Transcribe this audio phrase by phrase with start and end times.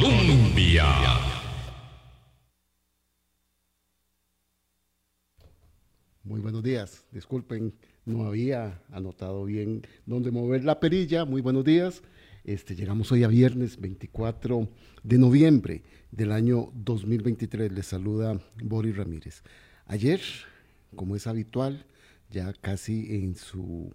[0.00, 0.84] Colombia.
[6.22, 7.04] Muy buenos días.
[7.10, 11.24] Disculpen, no había anotado bien dónde mover la perilla.
[11.24, 12.02] Muy buenos días.
[12.44, 14.68] Este, llegamos hoy a viernes 24
[15.02, 15.82] de noviembre
[16.12, 17.72] del año 2023.
[17.72, 19.42] Les saluda Boris Ramírez.
[19.86, 20.20] Ayer,
[20.94, 21.86] como es habitual,
[22.30, 23.92] ya casi en su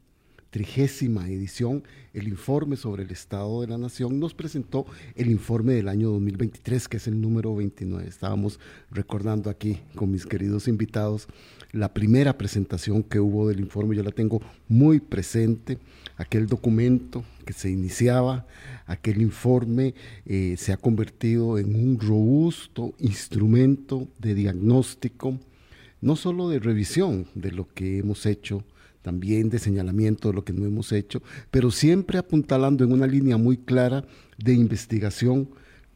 [0.54, 1.84] trigésima edición,
[2.14, 4.86] el informe sobre el Estado de la Nación nos presentó
[5.16, 8.08] el informe del año 2023, que es el número 29.
[8.08, 8.60] Estábamos
[8.92, 11.28] recordando aquí con mis queridos invitados
[11.72, 15.80] la primera presentación que hubo del informe, yo la tengo muy presente,
[16.18, 18.46] aquel documento que se iniciaba,
[18.86, 19.96] aquel informe
[20.28, 25.40] eh, se ha convertido en un robusto instrumento de diagnóstico,
[26.00, 28.64] no solo de revisión de lo que hemos hecho,
[29.04, 31.22] también de señalamiento de lo que no hemos hecho,
[31.52, 34.04] pero siempre apuntalando en una línea muy clara
[34.38, 35.50] de investigación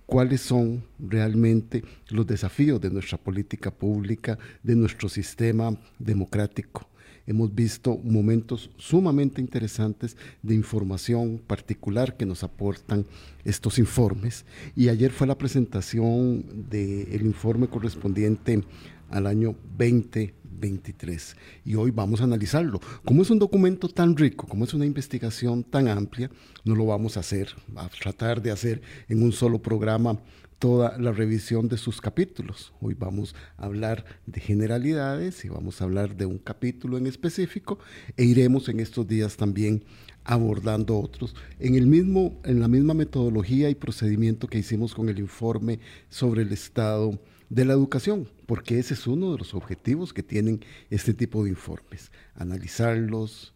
[0.05, 6.87] cuáles son realmente los desafíos de nuestra política pública, de nuestro sistema democrático.
[7.27, 13.05] Hemos visto momentos sumamente interesantes de información particular que nos aportan
[13.43, 14.45] estos informes.
[14.77, 18.63] Y ayer fue la presentación del informe correspondiente
[19.09, 21.35] al año 20 23.
[21.65, 22.79] Y hoy vamos a analizarlo.
[23.05, 26.29] Como es un documento tan rico, como es una investigación tan amplia,
[26.65, 30.19] no lo vamos a hacer, a tratar de hacer en un solo programa
[30.59, 32.73] toda la revisión de sus capítulos.
[32.81, 37.77] Hoy vamos a hablar de generalidades y vamos a hablar de un capítulo en específico
[38.15, 39.83] e iremos en estos días también
[40.23, 45.19] abordando otros en el mismo en la misma metodología y procedimiento que hicimos con el
[45.19, 47.17] informe sobre el estado
[47.49, 51.49] de la educación, porque ese es uno de los objetivos que tienen este tipo de
[51.49, 53.53] informes, analizarlos,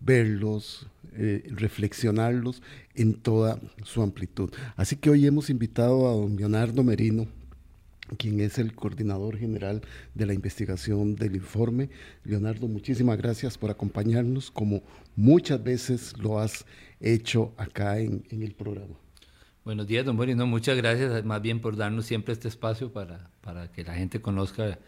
[0.00, 2.62] verlos, eh, reflexionarlos
[2.94, 4.52] en toda su amplitud.
[4.76, 7.26] Así que hoy hemos invitado a don Leonardo Merino,
[8.18, 9.80] quien es el coordinador general
[10.14, 11.88] de la investigación del informe.
[12.24, 14.82] Leonardo, muchísimas gracias por acompañarnos, como
[15.16, 16.66] muchas veces lo has
[17.00, 19.03] hecho acá en el programa.
[19.64, 20.36] Buenos días, don Boris.
[20.36, 24.20] No, muchas gracias más bien por darnos siempre este espacio para, para que la gente
[24.20, 24.78] conozca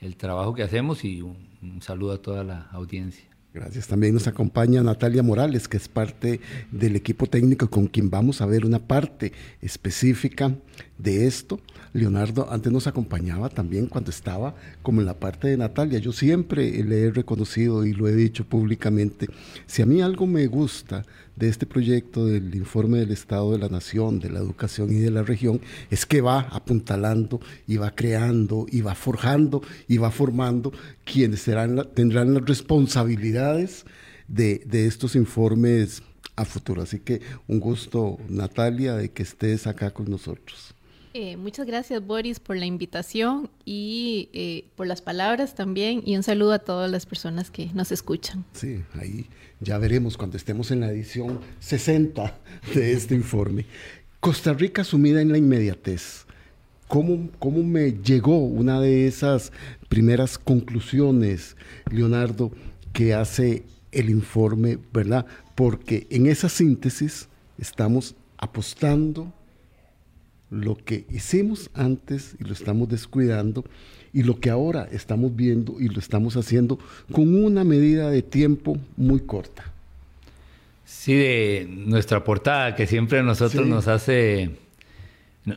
[0.00, 3.28] el trabajo que hacemos y un saludo a toda la audiencia.
[3.54, 3.86] Gracias.
[3.86, 6.40] También nos acompaña Natalia Morales, que es parte
[6.72, 10.52] del equipo técnico con quien vamos a ver una parte específica
[10.98, 11.60] de esto.
[11.92, 15.98] Leonardo antes nos acompañaba también cuando estaba como en la parte de Natalia.
[15.98, 19.28] Yo siempre le he reconocido y lo he dicho públicamente,
[19.66, 21.04] si a mí algo me gusta
[21.36, 25.10] de este proyecto del informe del Estado de la Nación, de la educación y de
[25.10, 25.60] la región,
[25.90, 30.72] es que va apuntalando y va creando y va forjando y va formando
[31.04, 33.84] quienes serán tendrán las responsabilidades
[34.28, 36.02] de, de estos informes
[36.36, 36.82] a futuro.
[36.82, 40.74] Así que un gusto, Natalia, de que estés acá con nosotros.
[41.16, 46.02] Eh, muchas gracias, Boris, por la invitación y eh, por las palabras también.
[46.04, 48.44] Y un saludo a todas las personas que nos escuchan.
[48.52, 49.26] Sí, ahí
[49.60, 52.36] ya veremos cuando estemos en la edición 60
[52.74, 53.64] de este informe.
[54.18, 56.26] Costa Rica sumida en la inmediatez.
[56.88, 59.52] ¿Cómo, ¿Cómo me llegó una de esas
[59.88, 61.56] primeras conclusiones,
[61.92, 62.50] Leonardo,
[62.92, 65.26] que hace el informe, verdad?
[65.54, 69.32] Porque en esa síntesis estamos apostando
[70.54, 73.64] lo que hicimos antes y lo estamos descuidando
[74.12, 76.78] y lo que ahora estamos viendo y lo estamos haciendo
[77.12, 79.72] con una medida de tiempo muy corta.
[80.84, 84.50] Sí, de nuestra portada que siempre a nosotros nos hace,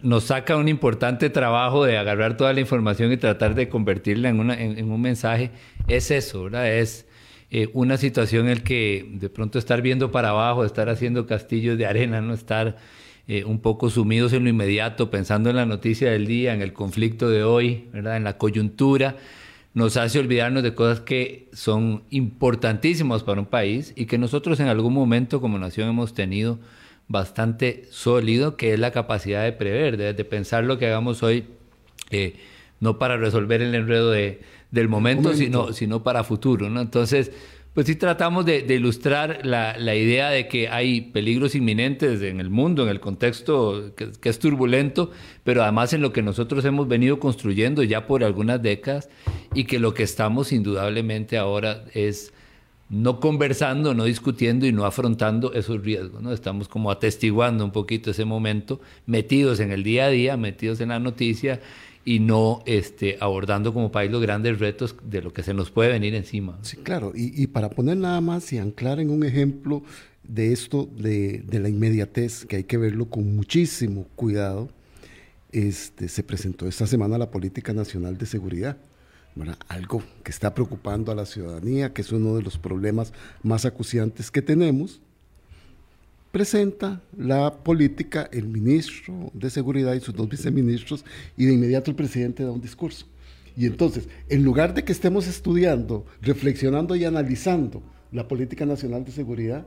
[0.02, 4.40] nos saca un importante trabajo de agarrar toda la información y tratar de convertirla en,
[4.40, 5.52] una, en, un mensaje,
[5.88, 6.74] es eso, ¿verdad?
[6.74, 7.06] Es
[7.52, 11.78] eh, una situación en la que de pronto estar viendo para abajo, estar haciendo castillos
[11.78, 12.78] de arena, no estar
[13.28, 16.74] eh, un poco sumidos en lo inmediato, pensando en la noticia del día, en el
[16.74, 18.18] conflicto de hoy, ¿verdad?
[18.18, 19.18] en la coyuntura,
[19.74, 24.68] nos hace olvidarnos de cosas que son importantísimas para un país y que nosotros en
[24.68, 26.58] algún momento como nación hemos tenido
[27.08, 31.46] bastante sólido, que es la capacidad de prever, de, pensar lo que hagamos hoy,
[32.10, 32.36] eh,
[32.80, 34.42] no para resolver el enredo de,
[34.72, 36.70] del momento, Sino, sino para futuro.
[36.70, 36.82] ¿no?
[36.82, 37.32] Entonces,
[37.78, 42.82] pues sí tratamos de, ilustrar la, idea de que hay peligros inminentes en el mundo,
[42.82, 45.12] en el contexto que, es turbulento,
[45.44, 49.10] pero además en lo que nosotros hemos venido construyendo ya por algunas décadas
[49.54, 52.34] y que lo que estamos indudablemente ahora es
[52.90, 56.20] no conversando, no discutiendo y no afrontando esos riesgos.
[56.24, 56.34] ¿no?
[56.34, 60.90] Estamos como atestiguando un poquito ese momento, metidos en el día a día, metidos en
[60.90, 61.62] la noticia
[62.08, 65.90] y no este, abordando como país los grandes retos de lo que se nos puede
[65.90, 66.58] venir encima.
[66.62, 69.84] Sí, claro, y, y para poner nada más y anclar en un ejemplo
[70.24, 74.70] de esto, de, de, la inmediatez, que hay que verlo con muchísimo cuidado,
[75.52, 78.78] este, se presentó esta semana la Política Nacional de Seguridad.
[79.68, 83.12] Algo que está preocupando a la ciudadanía, que es uno de los problemas
[83.44, 85.02] más acuciantes que tenemos.
[86.32, 91.06] Presenta la política el ministro de Seguridad y sus dos viceministros
[91.38, 93.06] y de inmediato el presidente da un discurso.
[93.56, 97.82] Y entonces, en lugar de que estemos estudiando, reflexionando y analizando
[98.12, 99.66] la política nacional de seguridad,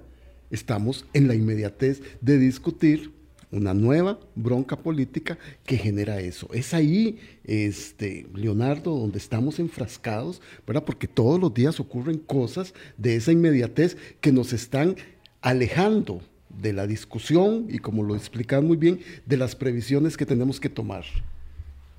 [0.50, 3.10] estamos en la inmediatez de discutir
[3.50, 6.48] una nueva bronca política que genera eso.
[6.52, 10.84] Es ahí, este, Leonardo, donde estamos enfrascados, ¿verdad?
[10.84, 14.94] Porque todos los días ocurren cosas de esa inmediatez que nos están
[15.40, 16.22] alejando
[16.58, 20.68] de la discusión y, como lo explican muy bien, de las previsiones que tenemos que
[20.68, 21.04] tomar.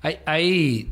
[0.00, 0.88] Hay, hay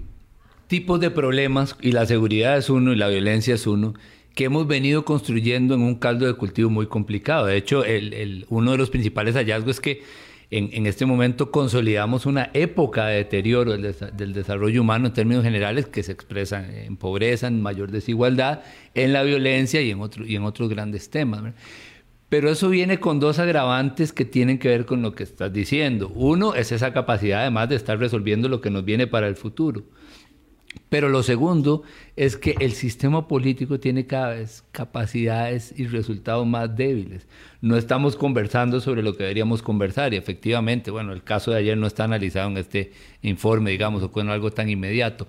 [0.70, 3.94] tipos de problemas, y la seguridad es uno y la violencia es uno,
[4.34, 7.46] que hemos venido construyendo en un caldo de cultivo muy complicado.
[7.46, 10.02] De hecho, el, uno de los principales hallazgos es que
[10.52, 16.02] en, este momento consolidamos una época de deterioro del, desarrollo humano en términos generales que
[16.02, 18.62] se expresa en pobreza, en mayor desigualdad,
[18.94, 21.42] en la violencia y en, y en otros grandes temas.
[22.30, 26.10] Pero eso viene con dos agravantes que tienen que ver con lo que estás diciendo.
[26.14, 29.82] Uno es esa capacidad además de estar resolviendo lo que nos viene para el futuro.
[30.88, 31.82] Pero lo segundo
[32.14, 37.26] es que el sistema político tiene cada vez capacidades y resultados más débiles.
[37.60, 41.76] No estamos conversando sobre lo que deberíamos conversar y efectivamente, bueno, el caso de ayer
[41.76, 42.92] no está analizado en este
[43.22, 45.26] informe, digamos, o con algo tan inmediato.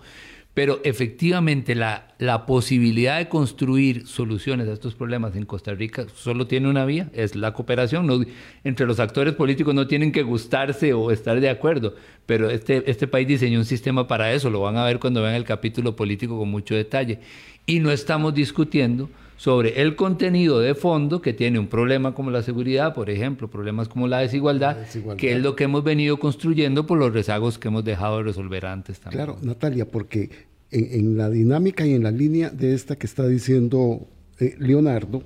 [0.54, 6.46] Pero efectivamente la, la, posibilidad de construir soluciones a estos problemas en Costa Rica solo
[6.46, 8.06] tiene una vía, es la cooperación.
[8.06, 8.20] No,
[8.66, 11.96] entre los actores políticos no tienen que gustarse o estar de acuerdo,
[12.26, 15.36] pero este, este país diseñó un sistema para eso, lo van a ver cuando vean
[15.36, 17.20] el capítulo político con mucho detalle.
[17.66, 19.10] Y no estamos discutiendo
[19.42, 23.90] sobre el contenido de fondo que tiene un problema como la seguridad, por ejemplo, problemas
[23.90, 24.78] como la desigualdad,
[25.18, 28.68] que es lo que hemos venido construyendo por los rezagos que hemos dejado de resolver
[28.68, 29.26] antes también.
[29.26, 30.30] Claro, Natalia, porque
[30.70, 34.08] en, la dinámica y en la línea de esta que está diciendo
[34.40, 35.24] eh, Leonardo,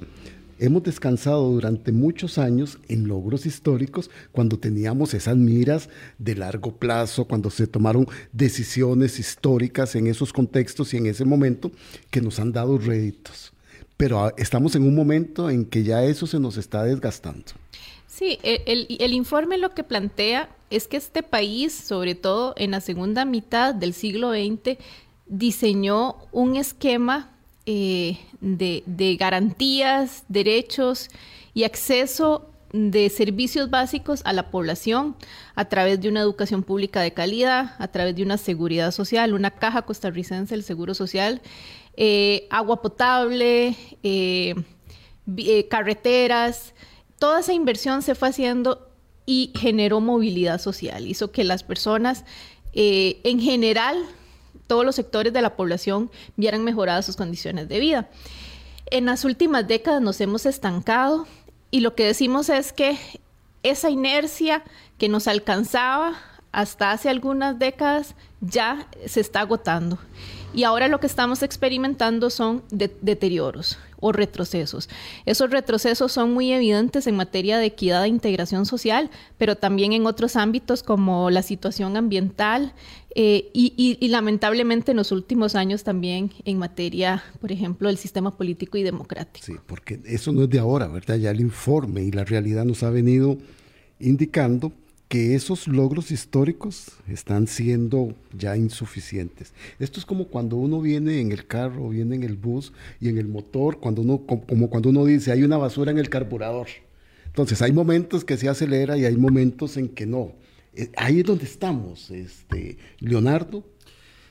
[0.60, 5.90] hemos descansado durante muchos años en logros históricos cuando teníamos esas miras
[6.20, 11.70] de largo plazo, cuando se tomaron decisiones históricas en esos contextos y en ese momento
[12.10, 13.52] que nos han dado réditos
[13.98, 17.46] pero estamos en un momento en que ya eso se nos está desgastando.
[18.08, 18.64] Sí, e,
[19.00, 23.76] el, informe lo que plantea es que este país, sobre todo en la segunda mitad
[23.76, 24.78] del siglo XX,
[25.26, 27.32] diseñó un esquema
[27.66, 31.10] eh, de, de, garantías, derechos
[31.54, 35.16] y acceso de servicios básicos a la población
[35.56, 39.52] a través de una educación pública de calidad, a través de una seguridad social, una
[39.52, 41.42] caja costarricense del Seguro Social
[41.98, 44.56] eh, agua potable, eh,
[45.38, 46.74] eh, carreteras,
[47.20, 48.90] toda esa inversión se fue haciendo
[49.26, 52.26] y generó movilidad social, hizo que las personas
[52.78, 53.98] en general,
[54.68, 58.10] todos los sectores de la población vieran mejoradas sus condiciones de vida.
[58.92, 61.26] En las últimas décadas nos hemos estancado
[61.72, 62.98] y lo que decimos es que
[63.64, 64.64] esa inercia
[64.98, 66.16] que nos alcanzaba
[66.52, 69.98] hasta hace algunas décadas ya se está agotando.
[70.56, 74.88] Y ahora lo que estamos experimentando son deterioros o retrocesos.
[75.26, 80.06] Esos retrocesos son muy evidentes en materia de equidad e integración social, pero también en
[80.06, 82.74] otros ámbitos como la situación ambiental
[83.16, 88.78] eh, y, lamentablemente en los últimos años también en materia, por ejemplo, del sistema político
[88.78, 89.46] y democrático.
[89.46, 91.18] Sí, porque eso no es de ahora, ¿verdad?
[91.18, 93.38] Ya el informe y la realidad nos ha venido
[94.00, 94.72] indicando
[95.08, 99.54] que esos logros históricos están siendo ya insuficientes.
[99.80, 103.18] Esto es como cuando uno viene en el carro, viene en el bus y en
[103.18, 106.68] el motor, cuando uno, como cuando uno dice, hay una basura en el carburador.
[107.28, 110.34] Entonces, hay momentos que se acelera y hay momentos en que no.
[110.74, 113.64] Eh, ahí es donde estamos, este, Leonardo.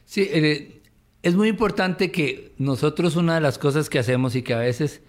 [0.05, 0.83] Sí, eh,
[1.23, 5.03] es muy importante que nosotros una de las cosas que hacemos y que a veces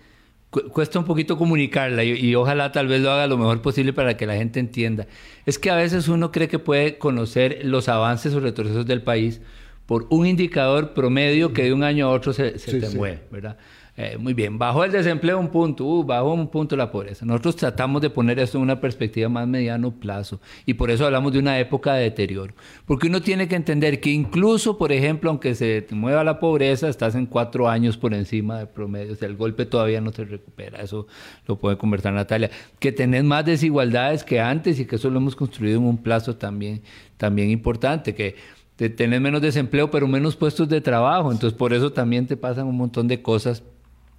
[0.50, 4.26] cuesta un poquito comunicarla y, ojalá tal vez lo haga lo mejor posible para que
[4.26, 5.08] la gente entienda.
[5.46, 9.42] Es que a veces uno cree que puede conocer los avances o retrocesos del país
[9.86, 13.58] por un indicador promedio que de un año a otro se, se te mueve, ¿verdad?
[13.98, 17.26] Eh, muy bien, bajó el desempleo un punto, uh, bajó un punto la pobreza.
[17.26, 21.32] Nosotros tratamos de poner esto en una perspectiva más mediano plazo y por eso hablamos
[21.32, 22.54] de una época de deterioro.
[22.86, 27.16] Porque uno tiene que entender que incluso, por ejemplo, aunque se mueva la pobreza, estás
[27.16, 30.82] en cuatro años por encima del promedio, o sea, el golpe todavía no se recupera,
[30.82, 31.08] eso
[31.48, 32.52] lo puede conversar Natalia.
[32.80, 36.36] Que tenés más desigualdades que antes y que eso lo hemos construido en un plazo
[36.36, 36.82] también,
[37.16, 38.36] también importante, que
[38.76, 42.76] tenés menos desempleo pero menos puestos de trabajo, entonces por eso también te pasan un
[42.76, 43.64] montón de cosas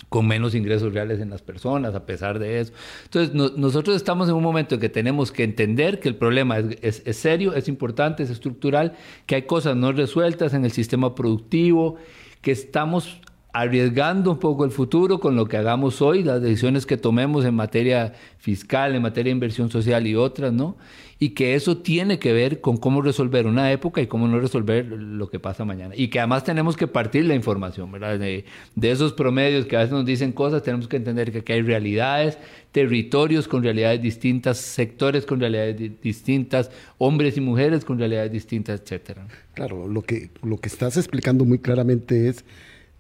[0.09, 2.73] con menos ingresos reales en las personas, a pesar de eso.
[3.05, 7.03] Entonces, nosotros estamos en un momento en que tenemos que entender que el problema es,
[7.17, 8.93] serio, es importante, es estructural,
[9.27, 11.97] que hay cosas no resueltas en el sistema productivo,
[12.41, 13.21] que estamos
[13.57, 17.55] arriesgando un poco el futuro con lo que hagamos hoy, las decisiones que tomemos en
[17.55, 20.77] materia fiscal, en materia de inversión social y otras, ¿no?
[21.19, 24.85] Y que eso tiene que ver con cómo resolver una época y cómo no resolver
[24.85, 25.95] lo que pasa mañana.
[25.97, 28.19] Y que además tenemos que partir la información, ¿verdad?
[28.19, 28.45] De,
[28.83, 32.37] esos promedios que a veces nos dicen cosas, tenemos que entender que hay realidades,
[32.73, 39.27] territorios con realidades distintas, sectores con realidades distintas, hombres y mujeres con realidades distintas, etcétera.
[39.55, 42.45] Claro, lo que, lo que estás explicando muy claramente es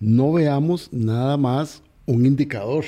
[0.00, 2.84] no veamos nada más un indicador.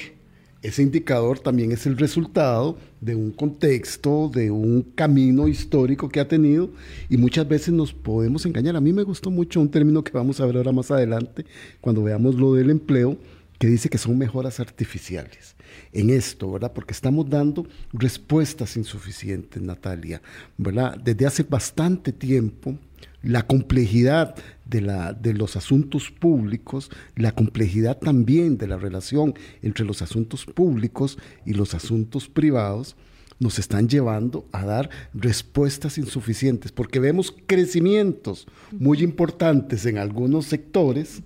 [0.60, 6.26] Ese indicador también es el resultado de un contexto, de un camino histórico que ha
[6.26, 6.70] tenido
[7.08, 8.74] y muchas veces nos podemos engañar.
[8.74, 11.46] A mí me gustó mucho un término que vamos a ver ahora más adelante
[11.80, 13.16] cuando veamos lo del empleo,
[13.58, 15.56] que dice que son mejoras artificiales
[15.92, 16.72] en esto, ¿verdad?
[16.72, 20.22] Porque estamos dando respuestas insuficientes, Natalia,
[20.56, 20.96] ¿verdad?
[20.96, 22.76] Desde hace bastante tiempo
[23.22, 24.34] la complejidad
[24.64, 30.44] de, la, de, los asuntos públicos, la complejidad también de la relación entre los asuntos
[30.46, 32.96] públicos y los asuntos privados,
[33.40, 41.22] nos están llevando a dar respuestas insuficientes, porque vemos crecimientos muy importantes en algunos sectores,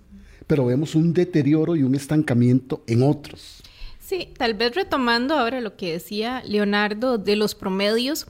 [0.47, 3.63] pero vemos un deterioro y un estancamiento en otros.
[3.99, 8.27] Sí, tal vez retomando ahora lo que decía Leonardo de los promedios,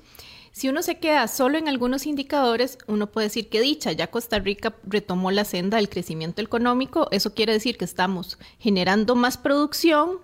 [0.53, 4.39] si uno se queda solo en algunos indicadores, uno puede decir que dicha, ya Costa
[4.39, 10.19] Rica retomó la senda del crecimiento económico, eso quiere decir que estamos generando más producción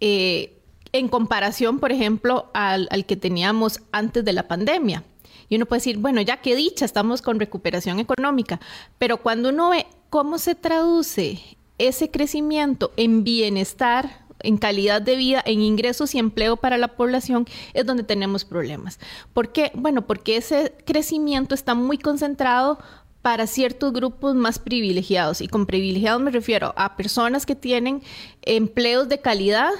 [0.00, 0.56] eh,
[0.92, 5.02] en comparación, por ejemplo, al, al que teníamos antes de la pandemia.
[5.48, 8.60] Y uno puede decir, bueno, ya que dicha, estamos con recuperación económica,
[8.98, 11.40] pero cuando uno ve cómo se traduce
[11.78, 17.46] ese crecimiento en bienestar en calidad de vida, en ingresos y empleo para la población,
[17.74, 18.98] es donde tenemos problemas.
[19.32, 19.72] ¿Por qué?
[19.74, 22.78] Bueno, porque ese crecimiento está muy concentrado
[23.22, 25.40] para ciertos grupos más privilegiados.
[25.40, 28.02] Y con privilegiados me refiero a personas que tienen
[28.42, 29.70] empleos de calidad,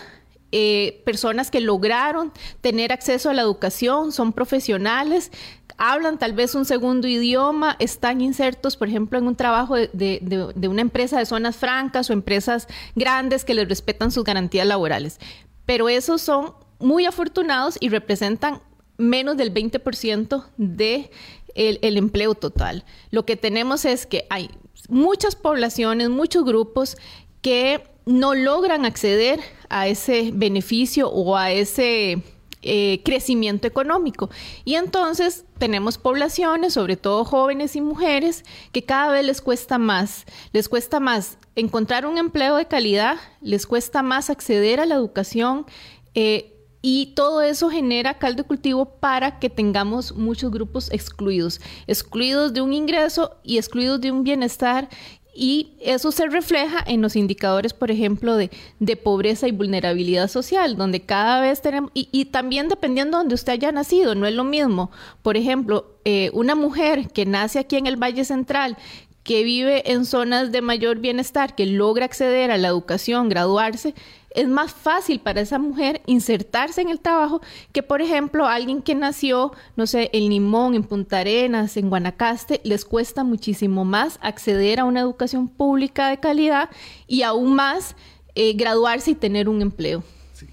[0.50, 5.30] eh, personas que lograron tener acceso a la educación, son profesionales,
[5.78, 10.80] hablan tal vez un segundo idioma, están insertos, por ejemplo, en un trabajo de, una
[10.80, 15.18] empresa de zonas francas o empresas grandes que les respetan sus garantías laborales.
[15.64, 18.61] Pero esos son muy afortunados y representan
[18.99, 21.11] menos del 20% del
[21.54, 22.85] el empleo total.
[23.11, 24.50] Lo que tenemos es que hay
[24.88, 26.97] muchas poblaciones, muchos grupos
[27.40, 32.23] que no logran acceder a ese beneficio o a ese
[32.62, 34.30] eh, crecimiento económico.
[34.64, 40.25] Y entonces tenemos poblaciones, sobre todo jóvenes y mujeres, que cada vez les cuesta más,
[40.52, 45.66] les cuesta más encontrar un empleo de calidad, les cuesta más acceder a la educación.
[46.14, 52.54] Eh, y todo eso genera caldo de cultivo para que tengamos muchos grupos excluidos, excluidos
[52.54, 54.88] de un ingreso y excluidos de un bienestar
[55.37, 58.50] y eso se refleja en los indicadores, por ejemplo, de,
[58.97, 63.71] pobreza y vulnerabilidad social, donde cada vez tenemos, y, también dependiendo de donde usted haya
[63.73, 64.90] nacido, no es lo mismo.
[65.23, 68.76] Por ejemplo, eh, una mujer que nace aquí en el Valle Central,
[69.23, 73.95] que vive en zonas de mayor bienestar, que logra acceder a la educación, graduarse,
[74.37, 77.40] es más fácil para esa mujer insertarse en el trabajo
[77.73, 82.61] que, por ejemplo, alguien que nació, no sé, en Limón, en Punta Arenas, en Guanacaste,
[82.62, 86.69] les cuesta muchísimo más acceder a una educación pública de calidad
[87.07, 87.97] y aún más
[88.35, 90.05] eh, graduarse y tener un empleo.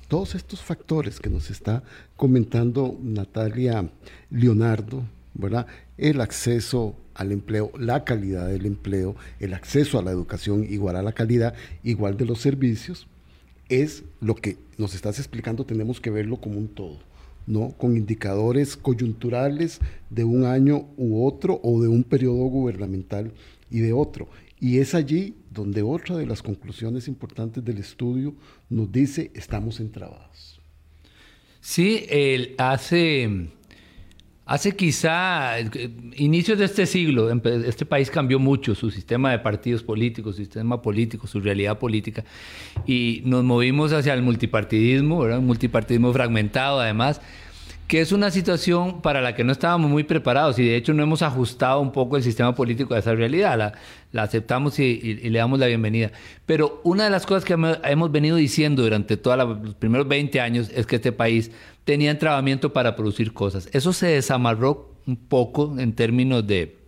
[0.08, 1.84] todos estos factores que nos está
[2.16, 3.90] comentando Natalia
[4.30, 5.68] Leonardo, ¿verdad?
[5.98, 11.02] El acceso al empleo, la calidad del empleo, el acceso a la educación igual a
[11.02, 13.08] la calidad, igual de los servicios,
[13.70, 17.00] es lo que nos estás explicando, tenemos que verlo como un todo,
[17.48, 17.70] ¿no?
[17.72, 19.80] Con indicadores coyunturales
[20.10, 23.32] de un año u otro o de un periodo gubernamental
[23.70, 24.28] y de otro.
[24.60, 28.34] Y es allí donde otra de las conclusiones importantes del estudio
[28.70, 30.60] nos dice estamos entrabados.
[31.60, 33.50] Sí, él hace
[34.46, 35.56] Hace quizá
[36.18, 37.32] inicios de este siglo,
[37.66, 42.26] este país cambió mucho su sistema de partidos políticos, su sistema político, su realidad política,
[42.86, 47.22] y nos movimos hacia el multipartidismo, un multipartidismo fragmentado además,
[47.88, 51.04] que es una situación para la que no estábamos muy preparados y de hecho no
[51.04, 53.74] hemos ajustado un poco el sistema político a esa realidad,
[54.12, 56.12] la, aceptamos y, le damos la bienvenida.
[56.46, 60.72] Pero una de las cosas que hemos venido diciendo durante todos los primeros 20 años
[60.74, 61.52] es que este país
[61.84, 63.70] tenía entrabamiento para producir cosas.
[63.74, 66.83] Eso se desamarró un poco en términos de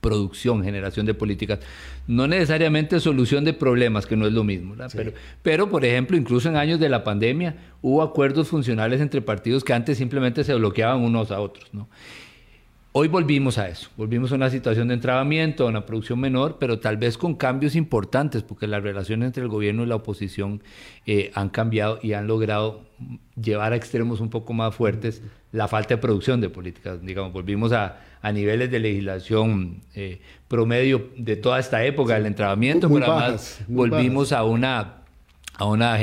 [0.00, 1.60] producción, generación de políticas,
[2.06, 4.74] no necesariamente solución de problemas, que no es lo mismo.
[4.94, 5.12] Pero,
[5.42, 9.72] pero, por ejemplo, incluso en años de la pandemia hubo acuerdos funcionales entre partidos que
[9.72, 11.72] antes simplemente se bloqueaban unos a otros.
[11.72, 11.88] ¿no?
[12.98, 16.78] Hoy volvimos a eso, volvimos a una situación de entrabamiento, a una producción menor, pero
[16.78, 20.62] tal vez con cambios importantes, porque las relaciones entre el gobierno y la oposición
[21.04, 22.84] eh, han cambiado y han logrado
[23.38, 25.22] llevar a extremos un poco más fuertes
[25.52, 27.04] la falta de producción de políticas.
[27.04, 27.98] Digamos, volvimos a,
[28.32, 34.42] niveles de legislación eh, promedio de toda esta época del entrabamiento, pero además volvimos a
[34.42, 35.02] una
[35.58, 35.96] a una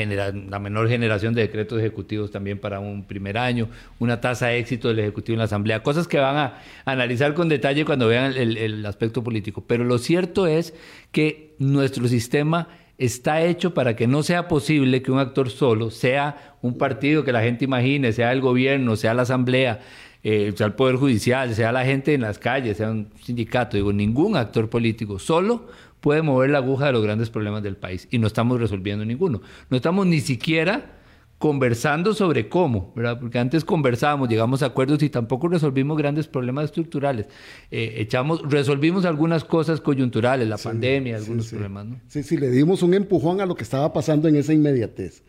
[0.59, 3.69] menor generación de decretos ejecutivos también para un primer año,
[3.99, 7.49] una tasa de éxito del Ejecutivo en la Asamblea, cosas que van a analizar con
[7.49, 9.63] detalle cuando vean el, aspecto político.
[9.65, 10.73] Pero lo cierto es
[11.11, 12.67] que nuestro sistema
[12.97, 17.31] está hecho para que no sea posible que un actor solo, sea un partido que
[17.31, 19.81] la gente imagine, sea el gobierno, sea la Asamblea,
[20.23, 23.93] eh, sea el Poder Judicial, sea la gente en las calles, sea un sindicato, digo,
[23.93, 25.67] ningún actor político solo
[26.03, 29.41] puede mover la aguja de los grandes problemas del país y no estamos resolviendo ninguno.
[29.69, 30.97] No estamos ni siquiera
[31.37, 33.21] conversando sobre cómo, ¿verdad?
[33.21, 37.27] Porque antes conversábamos, llegamos a acuerdos y tampoco resolvimos grandes problemas estructurales.
[37.71, 42.01] Eh, echamos, resolvimos algunas cosas coyunturales, la pandemia, algunos problemas, ¿no?
[42.09, 45.23] Sí, sí, le dimos un empujón a lo que estaba pasando en esa inmediatez.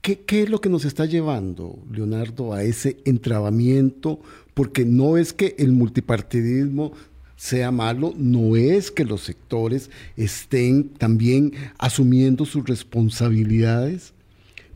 [0.00, 4.20] ¿Qué, ¿Qué, es lo que nos está llevando, Leonardo, a ese entrabamiento?
[4.54, 6.92] Porque no es que el multipartidismo
[7.36, 14.14] sea malo, no es que los sectores estén también asumiendo sus responsabilidades,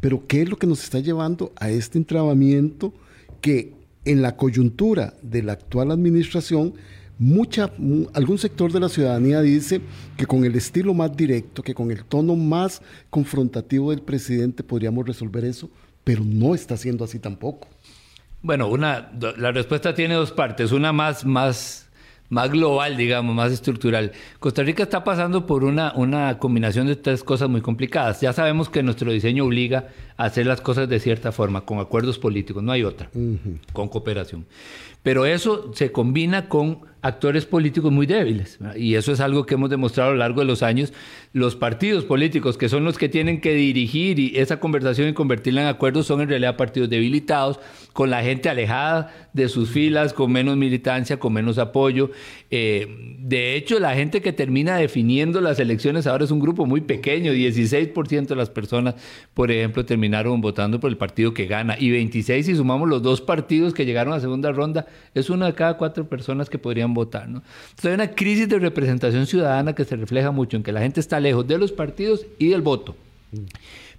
[0.00, 2.92] pero ¿qué es lo que nos está llevando a este entrabamiento
[3.40, 3.72] que
[4.04, 6.74] en la coyuntura de la actual administración,
[7.18, 7.70] mucha,
[8.14, 9.80] algún sector de la ciudadanía dice
[10.16, 15.06] que con el estilo más directo, que con el tono más confrontativo del presidente podríamos
[15.06, 15.70] resolver eso,
[16.04, 17.68] pero no está siendo así tampoco.
[18.42, 21.89] Bueno, una, la respuesta tiene dos partes, una más, más
[22.30, 24.12] más global, digamos, más estructural.
[24.38, 28.20] Costa Rica está pasando por una, una combinación de tres cosas muy complicadas.
[28.20, 32.18] Ya sabemos que nuestro diseño obliga a hacer las cosas de cierta forma, con acuerdos
[32.18, 33.10] políticos, no hay otra,
[33.72, 34.46] con cooperación.
[35.02, 38.58] Pero eso se combina con actores políticos muy débiles.
[38.76, 40.92] Y eso es algo que hemos demostrado a lo largo de los años.
[41.32, 45.62] Los partidos políticos, que son los que tienen que dirigir y esa conversación y convertirla
[45.62, 47.60] en acuerdos, son en realidad partidos debilitados,
[47.92, 52.10] con la gente alejada de sus filas, con menos militancia, con menos apoyo.
[52.50, 56.80] Eh, de hecho, la gente que termina definiendo las elecciones ahora es un grupo muy
[56.80, 57.32] pequeño.
[57.32, 58.96] 16% de las personas,
[59.34, 61.76] por ejemplo, terminaron votando por el partido que gana.
[61.78, 65.54] Y 26 si sumamos los dos partidos que llegaron a segunda ronda, es una de
[65.54, 67.28] cada cuatro personas que podrían votar.
[67.28, 67.42] ¿no?
[67.70, 71.00] Entonces hay una crisis de representación ciudadana que se refleja mucho en que la gente
[71.00, 72.96] está lejos de los partidos y del voto.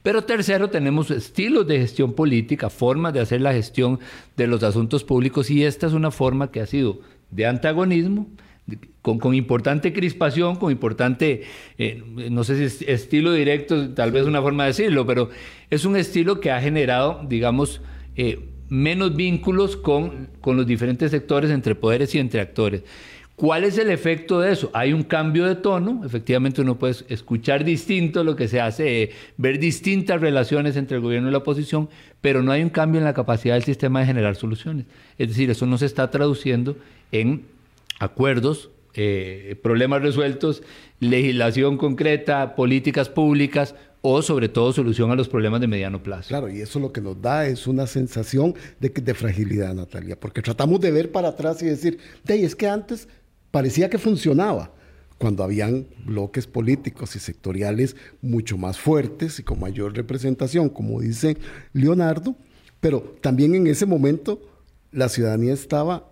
[0.04, 4.00] Pero tercero, tenemos estilos de gestión política, formas de hacer la gestión
[4.36, 7.00] de los asuntos públicos y esta es una forma que ha sido
[7.30, 8.28] de antagonismo,
[9.02, 11.44] con, importante crispación, con importante,
[11.78, 15.30] eh, no sé si es estilo directo, tal vez una forma de decirlo, pero
[15.70, 17.82] es un estilo que ha generado, digamos,
[18.16, 22.84] eh, menos vínculos con, con los diferentes sectores entre poderes y entre actores.
[23.36, 24.72] ¿Cuál es el efecto de eso?
[24.74, 29.12] Hay un cambio de tono, efectivamente uno puede escuchar distinto lo que se hace, eh,
[29.36, 31.90] ver distintas relaciones entre el gobierno y la oposición,
[32.22, 34.86] pero no hay un cambio en la capacidad del sistema de generar soluciones.
[35.18, 36.78] Es decir, eso no se está traduciendo
[37.12, 37.44] en
[38.00, 40.64] acuerdos, eh, problemas resueltos,
[41.02, 46.30] legislación concreta, políticas públicas o sobre todo solución a los problemas de mediano plazo.
[46.30, 50.82] Claro, y eso lo que nos da es una sensación de, fragilidad, Natalia, porque tratamos
[50.82, 53.08] de ver para atrás y decir, de es que antes
[53.52, 54.74] parecía que funcionaba,
[55.18, 61.38] cuando habían bloques políticos y sectoriales mucho más fuertes y con mayor representación, como dice
[61.74, 62.36] Leonardo,
[62.80, 64.42] pero también en ese momento
[64.92, 66.11] la ciudadanía estaba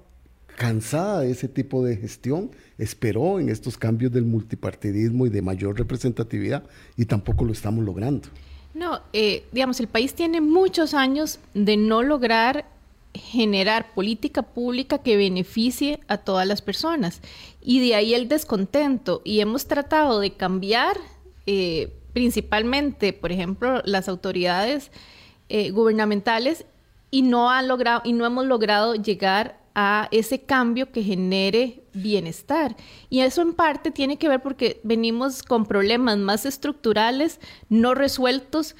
[0.60, 5.78] cansada de ese tipo de gestión, esperó en estos cambios del multipartidismo y de mayor
[5.78, 6.66] representatividad
[6.98, 8.28] y tampoco lo estamos logrando.
[8.74, 12.66] No, eh, digamos, el país tiene muchos años de no lograr
[13.14, 17.22] generar política pública que beneficie a todas las personas
[17.62, 20.98] y de ahí el descontento y hemos tratado de cambiar
[21.46, 24.92] eh, principalmente, por ejemplo, las autoridades
[25.48, 26.66] eh, gubernamentales
[27.12, 32.76] y no han logrado y no hemos logrado llegar a ese cambio que genere bienestar.
[33.10, 37.40] Y eso en parte tiene que ver porque venimos con problemas más estructurales,
[37.70, 38.76] no resueltos,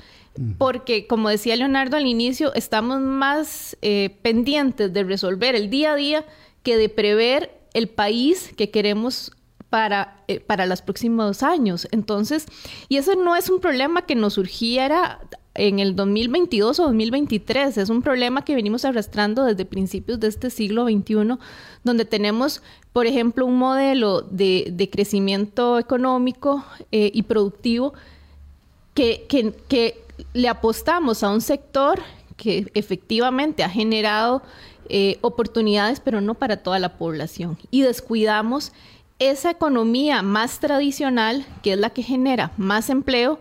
[0.58, 5.96] porque como decía Leonardo al inicio, estamos más eh, pendientes de resolver el día a
[5.96, 6.26] día
[6.64, 9.32] que de prever el país que queremos
[9.70, 11.88] para, eh, para los próximos años.
[11.92, 12.46] Entonces,
[12.90, 15.22] y eso no es un problema que nos surgiera
[15.60, 17.78] en el 2022 o 2023.
[17.78, 21.38] Es un problema que venimos arrastrando desde principios de este siglo XXI,
[21.84, 27.94] donde tenemos, por ejemplo, un modelo de, crecimiento económico eh, y productivo
[28.94, 30.02] que, que,
[30.34, 32.02] le apostamos a un sector
[32.36, 34.42] que efectivamente ha generado
[34.90, 37.58] eh, oportunidades, pero no para toda la población.
[37.72, 38.74] Y descuidamos
[39.20, 43.40] esa economía más tradicional, que es la que genera más empleo,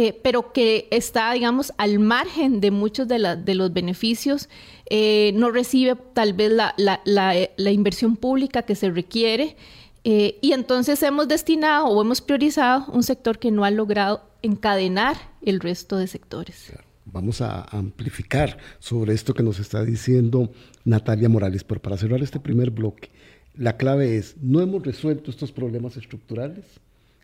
[0.00, 4.48] eh, pero que está, digamos, al margen de muchos de, los beneficios,
[4.88, 9.56] eh, no recibe tal vez la, inversión pública que se requiere.
[10.04, 15.18] Eh, y entonces hemos destinado o hemos priorizado un sector que no ha logrado encadenar
[15.42, 16.72] el resto de sectores.
[17.04, 20.50] Vamos a amplificar sobre esto que nos está diciendo
[20.86, 23.10] Natalia Morales, pero para cerrar este primer bloque,
[23.54, 26.64] la clave es, no hemos resuelto estos problemas estructurales,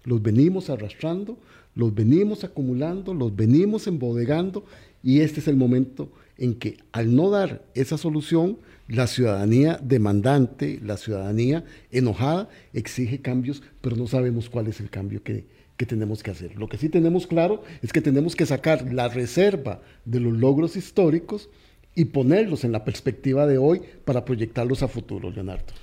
[0.04, 1.38] los venimos arrastrando,
[1.76, 4.64] los venimos acumulando, los venimos embodegando
[5.02, 8.58] y este es el momento en que al no dar esa solución,
[8.88, 15.22] la ciudadanía demandante, la ciudadanía enojada, exige cambios, pero no sabemos cuál es el cambio
[15.22, 16.56] que, que tenemos que hacer.
[16.56, 20.76] Lo que sí tenemos claro es que tenemos que sacar la reserva de los logros
[20.76, 21.50] históricos
[21.94, 25.74] y ponerlos en la perspectiva de hoy para proyectarlos a futuro, Leonardo.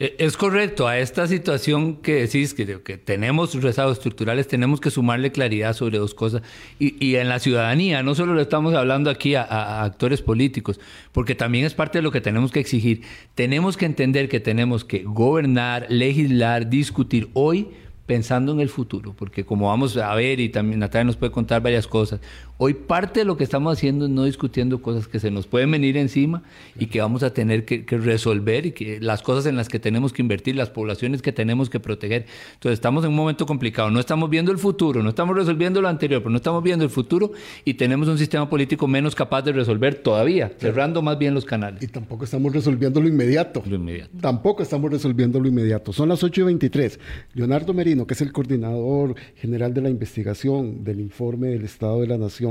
[0.00, 2.66] E, es correcto, a esta situación que decís que,
[2.98, 6.42] tenemos rezagos estructurales, tenemos que sumarle claridad sobre dos cosas.
[6.78, 10.80] Y, en la ciudadanía, no solo lo estamos hablando aquí a, actores políticos,
[11.12, 13.02] porque también es parte de lo que tenemos que exigir.
[13.34, 17.68] Tenemos que entender que tenemos que gobernar, legislar, discutir hoy
[18.06, 21.62] pensando en el futuro, porque como vamos a ver y también Natalia nos puede contar
[21.62, 22.20] varias cosas,
[22.56, 25.72] Hoy parte de lo que estamos haciendo es no discutiendo cosas que se nos pueden
[25.72, 26.44] venir encima
[26.78, 30.12] y que vamos a tener que, resolver y que las cosas en las que tenemos
[30.12, 32.26] que invertir, las poblaciones que tenemos que proteger.
[32.52, 33.90] Entonces estamos en un momento complicado.
[33.90, 36.92] No estamos viendo el futuro, no estamos resolviendo lo anterior, pero no estamos viendo el
[36.92, 37.32] futuro
[37.64, 41.82] y tenemos un sistema político menos capaz de resolver todavía, cerrando más bien los canales.
[41.82, 43.64] Y tampoco estamos resolviendo lo inmediato.
[43.66, 44.12] Lo inmediato.
[44.20, 45.92] Tampoco estamos resolviendo lo inmediato.
[45.92, 47.00] Son las 8 y 23.
[47.32, 52.06] Leonardo Merino, que es el coordinador general de la investigación del informe del Estado de
[52.06, 52.43] la Nación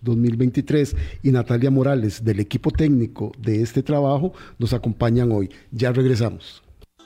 [0.00, 5.50] 2023 y Natalia Morales del equipo técnico de este trabajo nos acompañan hoy.
[5.70, 6.62] Ya regresamos.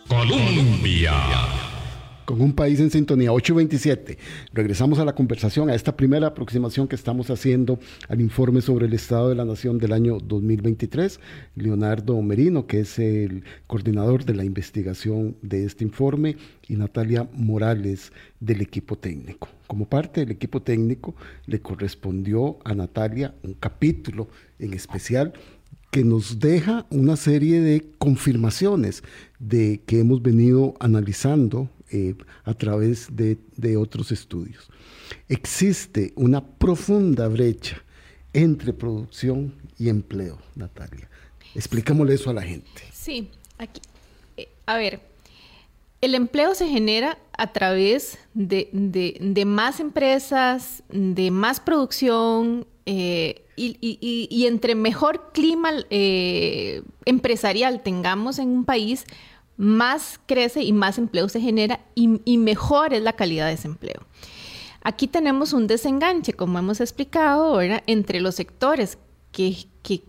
[0.09, 1.13] Colombia
[2.25, 4.19] con un país en sintonía, 827.
[4.53, 8.95] Regresamos a la conversación, a esta primera aproximación que estamos haciendo al informe sobre el
[8.95, 11.21] Estado de la Nación del año 2023.
[11.57, 16.37] Leonardo Merino, que es el coordinador de la investigación de este informe,
[16.69, 19.49] y Natalia Morales del equipo técnico.
[19.67, 21.15] Como parte del equipo técnico,
[21.47, 25.35] le correspondió a Natalia un capítulo en especial
[25.91, 29.05] que nos deja una serie de confirmaciones
[29.39, 34.69] de que hemos venido analizando eh, a través de, otros estudios.
[35.29, 37.81] Existe una profunda brecha
[38.33, 41.09] entre producción y empleo, Natalia.
[41.55, 42.83] Explicámosle eso a la gente.
[42.93, 43.81] Sí, aquí,
[44.37, 45.03] eh, a ver,
[46.01, 54.75] el empleo se genera a través de, más empresas, de más producción eh, y, entre
[54.75, 55.71] mejor clima
[57.05, 59.05] empresarial tengamos en un país,
[59.57, 64.01] más crece y más empleo se genera y, mejor es la calidad de ese empleo.
[64.83, 68.99] Aquí tenemos un desenganche, como hemos explicado, entre los sectores
[69.33, 70.03] que, que,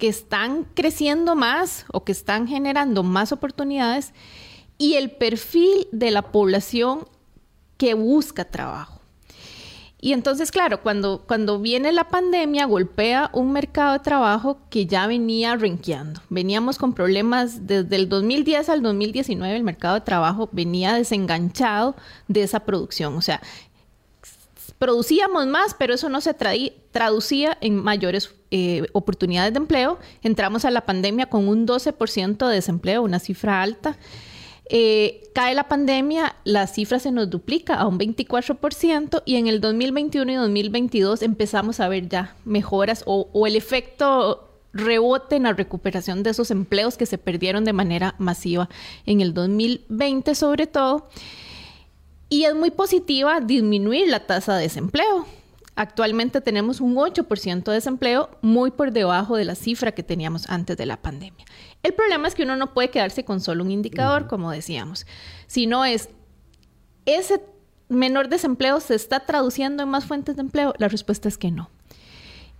[0.00, 4.12] están creciendo más o que están generando más oportunidades
[4.78, 7.06] y el perfil de la población
[7.76, 8.91] que busca trabajo.
[10.04, 15.06] Y entonces, claro, cuando, cuando viene la pandemia, golpea un mercado de trabajo que ya
[15.06, 16.20] venía renqueando.
[16.28, 21.94] Veníamos con problemas desde el 2010 al 2019, el mercado de trabajo venía desenganchado
[22.26, 23.16] de esa producción.
[23.16, 23.40] O sea,
[24.80, 30.00] producíamos más, pero eso no se traducía en mayores eh, oportunidades de empleo.
[30.24, 33.96] Entramos a la pandemia con un 12% de desempleo, una cifra alta.
[34.66, 39.60] Eh, cae la pandemia, la cifra se nos duplica a un 24% y en el
[39.60, 46.22] 2021 y 2022 empezamos a ver ya mejoras o, el efecto rebote en la recuperación
[46.22, 48.68] de esos empleos que se perdieron de manera masiva
[49.04, 51.08] en el 2020 sobre todo.
[52.28, 55.26] Y es muy positiva disminuir la tasa de desempleo.
[55.74, 60.76] Actualmente tenemos un 8% de desempleo, muy por debajo de la cifra que teníamos antes
[60.76, 61.46] de la pandemia.
[61.82, 65.06] El problema es que uno no puede quedarse con solo un indicador, como decíamos,
[65.46, 66.10] sino es
[67.06, 67.40] ese
[67.88, 70.74] menor desempleo se está traduciendo en más fuentes de empleo.
[70.78, 71.70] La respuesta es que no.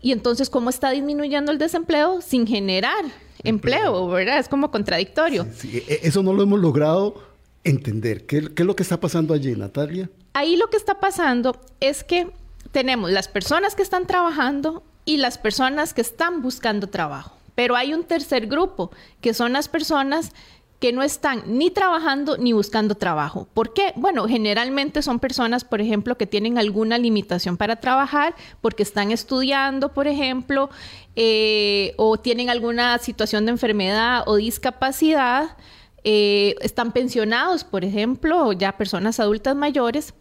[0.01, 3.05] Y entonces, ¿cómo está disminuyendo el desempleo sin generar
[3.45, 4.39] empleo, verdad?
[4.39, 5.47] Es como contradictorio.
[5.65, 7.23] E, eso no lo hemos logrado
[7.63, 8.27] entender.
[8.27, 10.11] ¿Qué, ¿Qué, es lo que está pasando allí, Natalia?
[10.33, 12.33] Ahí lo que está pasando es que
[12.73, 17.33] tenemos las personas que están trabajando y las personas que están buscando trabajo.
[17.55, 20.33] Pero hay un tercer grupo, que son las personas
[20.81, 23.47] que no están ni trabajando ni buscando trabajo.
[23.55, 23.93] ¿Por qué?
[23.95, 29.93] Bueno, generalmente son personas, por ejemplo, que tienen alguna limitación para trabajar porque están estudiando,
[29.93, 30.71] por ejemplo,
[31.15, 35.57] eh, o tienen alguna situación de enfermedad o discapacidad,
[36.03, 40.15] eh, están pensionados, por ejemplo, o ya personas adultas mayores.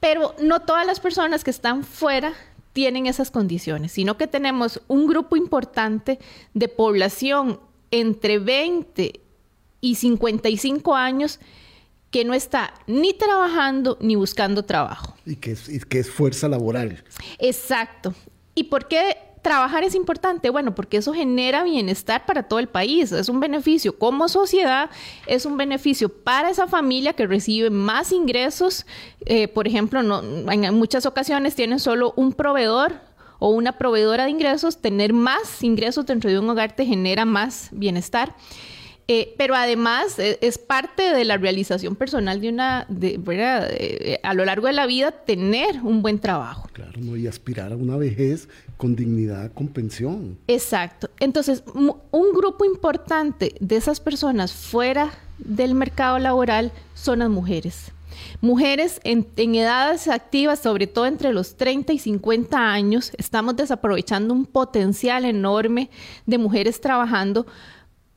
[0.00, 2.32] Pero no todas las personas que están fuera
[2.72, 6.18] tienen esas condiciones, sino que tenemos un grupo importante
[6.54, 7.60] de población
[7.90, 9.20] entre 20
[9.80, 11.40] y 55 años
[12.10, 15.16] que no está ni trabajando ni buscando trabajo.
[15.24, 17.04] Y que es, y que es fuerza laboral.
[17.38, 18.14] Exacto.
[18.54, 20.50] ¿Y por qué trabajar es importante?
[20.50, 24.90] Bueno, porque eso genera bienestar para todo el país, es un beneficio como sociedad,
[25.26, 28.86] es un beneficio para esa familia que recibe más ingresos.
[29.26, 33.00] Eh, por ejemplo, no, en muchas ocasiones tienen solo un proveedor
[33.38, 37.68] o una proveedora de ingresos, tener más ingresos dentro de un hogar te genera más
[37.72, 38.34] bienestar.
[39.08, 43.68] Eh, pero además eh, es parte de la realización personal de una, de, ¿verdad?
[43.72, 46.68] Eh, a lo largo de la vida, tener un buen trabajo.
[46.72, 47.16] Claro, ¿no?
[47.16, 50.38] y aspirar a una vejez con dignidad, con pensión.
[50.46, 51.10] Exacto.
[51.18, 57.92] Entonces, un grupo importante de esas personas fuera del mercado laboral son las mujeres.
[58.40, 64.34] Mujeres en, en, edades activas, sobre todo entre los 30 y 50 años, estamos desaprovechando
[64.34, 65.90] un potencial enorme
[66.26, 67.46] de mujeres trabajando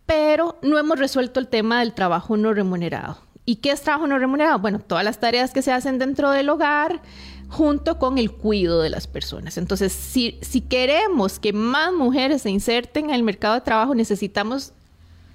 [0.06, 3.18] pero no hemos resuelto el tema del trabajo no remunerado.
[3.46, 4.60] ¿Y qué es trabajo no remunerado?
[4.60, 7.02] Bueno, todas las tareas que se hacen dentro del hogar
[7.50, 9.58] junto con el cuidado de las personas.
[9.58, 14.74] Entonces, si, si queremos que más mujeres se inserten en el mercado de trabajo, necesitamos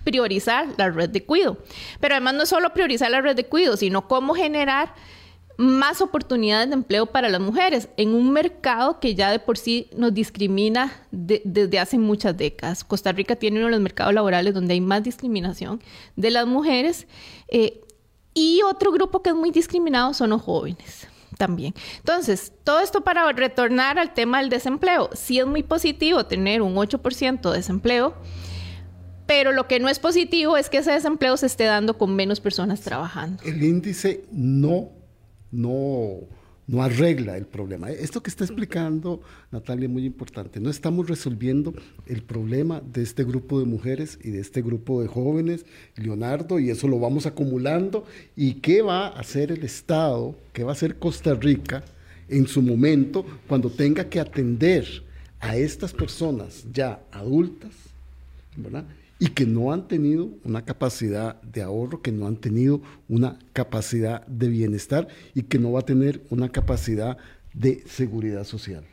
[0.05, 1.59] priorizar la red de cuido.
[2.01, 4.95] Pero además no solo priorizar la red de cuido, sino cómo generar
[5.59, 9.91] más oportunidades de empleo para las mujeres en un mercado que ya de por sí
[9.97, 12.85] nos discrimina desde hace muchas décadas.
[12.85, 15.83] Costa Rica tiene uno de los mercados laborales donde hay más discriminación
[16.15, 17.09] de las mujeres.
[17.49, 17.81] Eh,
[18.35, 21.75] y otro grupo que es muy discriminado son los jóvenes también.
[21.99, 25.11] Entonces, todo esto para retornar al tema del desempleo.
[25.13, 28.15] Sí es muy positivo tener un 8% de desempleo,
[29.27, 32.39] pero lo que no es positivo es que ese desempleo se esté dando con menos
[32.39, 33.43] personas trabajando.
[33.43, 34.98] El índice no
[35.51, 36.21] no,
[36.67, 37.91] no arregla el problema.
[37.91, 40.61] Esto que está explicando Natalia es muy importante.
[40.61, 41.75] No estamos resolviendo
[42.07, 45.65] el problema de este grupo de mujeres y de este grupo de jóvenes,
[45.97, 48.05] Leonardo, y eso lo vamos acumulando.
[48.37, 51.83] ¿Y qué va a hacer el Estado, qué va a hacer Costa Rica
[52.29, 54.87] en su momento cuando tenga que atender
[55.41, 57.73] a estas personas ya adultas,
[58.57, 58.85] ¿verdad?
[59.19, 64.27] Y que no han tenido una capacidad de ahorro, que no han tenido una capacidad
[64.27, 67.19] de bienestar y que no va a tener una capacidad
[67.53, 68.85] de seguridad social.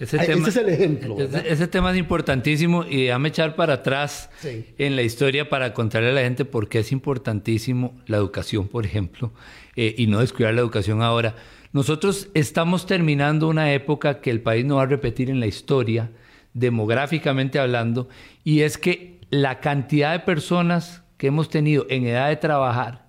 [0.00, 1.18] Ese, tema, es el ejemplo.
[1.20, 6.12] Ese, tema es importantísimo y déjame echar para atrás en la historia para contarle a
[6.14, 9.30] la gente por qué es importantísimo la educación, por ejemplo,
[9.76, 11.36] eh, y no descuidar la educación ahora.
[11.72, 16.10] Nosotros estamos terminando una época que el país no va a repetir en la historia,
[16.54, 18.08] demográficamente hablando,
[18.42, 23.06] y es que la cantidad de personas que hemos tenido en edad de trabajar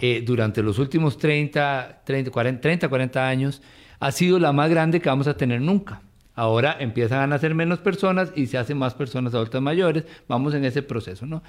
[0.00, 3.62] eh, durante los últimos 30, 30, 40, 30, 40 años
[3.98, 6.02] ha sido la más grande que vamos a tener nunca.
[6.34, 10.04] Ahora empiezan a nacer menos personas y se hacen más personas adultas mayores.
[10.28, 11.42] Vamos en ese proceso, ¿no?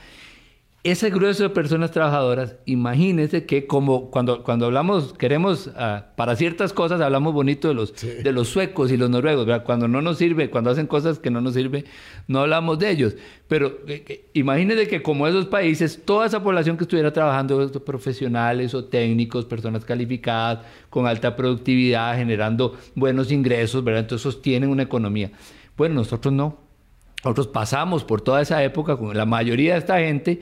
[0.84, 6.74] Ese grueso de personas trabajadoras, imagínense que como cuando, cuando hablamos, queremos, ah, para ciertas
[6.74, 10.50] cosas hablamos bonito de los, de los suecos y los noruegos, cuando no nos sirve,
[10.50, 11.86] cuando hacen cosas que no nos sirve,
[12.28, 13.16] no hablamos de ellos.
[13.48, 18.86] Pero eh, imagínense que como esos países, toda esa población que estuviera trabajando, profesionales o
[18.86, 24.02] técnicos, personas calificadas, con alta productividad, generando buenos ingresos, ¿verdad?
[24.02, 25.32] Entonces sostienen una economía.
[25.78, 26.58] Bueno, nosotros no.
[27.24, 30.42] Nosotros pasamos por toda esa época con la mayoría de esta gente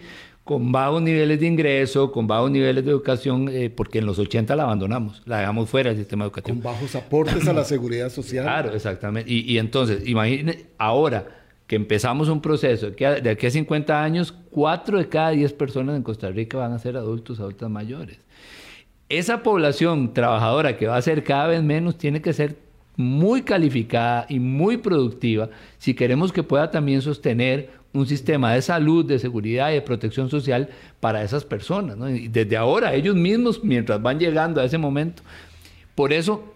[0.50, 4.56] con bajos niveles de ingreso, con bajos niveles de educación, eh, porque en los 80
[4.56, 6.56] la abandonamos, la dejamos fuera del sistema educativo.
[6.56, 8.46] Con bajos aportes a la seguridad social.
[8.46, 9.32] Claro, exactamente.
[9.32, 11.28] Y, entonces, imagínense, ahora
[11.68, 15.96] que empezamos un proceso, que de aquí a 50 años, 4 de cada 10 personas
[15.96, 18.18] en Costa Rica van a ser adultos, adultas mayores.
[19.08, 22.58] Esa población trabajadora que va a ser cada vez menos tiene que ser
[22.96, 29.06] muy calificada y muy productiva si queremos que pueda también sostener un sistema de salud,
[29.06, 31.98] de seguridad y de protección social para esas personas.
[32.30, 35.24] desde ahora, ellos mismos, mientras van llegando a ese momento.
[35.96, 36.54] Por eso,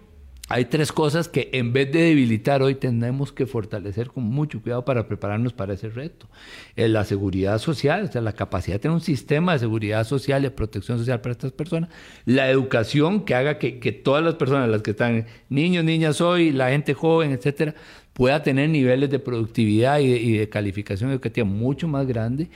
[0.48, 4.84] hay tres cosas que en vez de debilitar hoy tenemos que fortalecer con mucho cuidado
[4.84, 6.28] para prepararnos para ese reto.
[6.76, 10.42] Eh, la seguridad social, o sea, la capacidad de tener un sistema de seguridad social
[10.42, 11.88] y de protección social para estas personas.
[12.26, 16.68] La educación que haga que, todas las personas, las que están niños, niñas hoy, la
[16.68, 17.74] gente joven, etcétera,
[18.14, 22.48] pueda tener niveles de productividad y de, y de calificación educativa mucho más grandes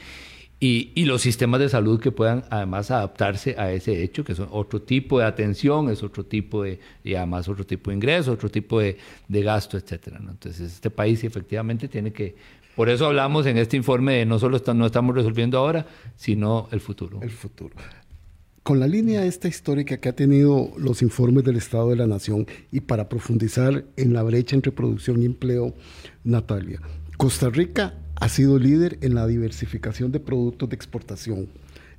[0.61, 4.83] y, los sistemas de salud que puedan además adaptarse a ese hecho, que son otro
[4.83, 8.81] tipo de atención, es otro tipo de, y además otro tipo de ingreso, otro tipo
[8.81, 8.97] de,
[9.29, 10.18] gasto, etcétera.
[10.18, 12.35] Entonces, este país efectivamente tiene que,
[12.75, 16.81] por eso hablamos en este informe de no solo no estamos resolviendo ahora, sino el
[16.81, 17.21] futuro.
[17.23, 17.77] El futuro.
[18.62, 22.47] Con la línea esta histórica que ha tenido los informes del Estado de la Nación
[22.71, 25.75] y para profundizar en la brecha entre producción y empleo,
[26.25, 26.81] Natalia,
[27.16, 31.49] Costa Rica ha sido líder en la diversificación de productos de exportación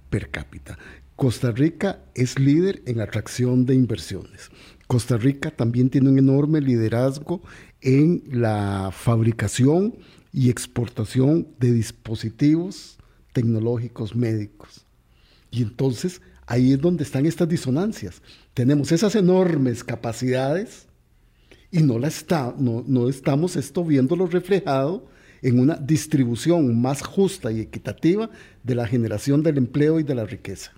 [0.09, 0.77] per cápita.
[1.15, 4.49] Costa Rica es líder en atracción de inversiones.
[4.87, 7.41] Costa Rica también tiene un enorme liderazgo
[7.81, 9.95] en la fabricación
[10.31, 12.97] y exportación de dispositivos
[13.33, 14.85] tecnológicos médicos.
[15.51, 18.21] Y entonces ahí es donde están estas disonancias.
[18.55, 20.87] Tenemos esas enormes capacidades
[21.71, 25.05] y no, la está, no, no estamos esto viéndolo reflejado
[25.43, 28.31] en una distribución más justa y equitativa
[28.63, 30.73] de la generación del empleo y de la riqueza.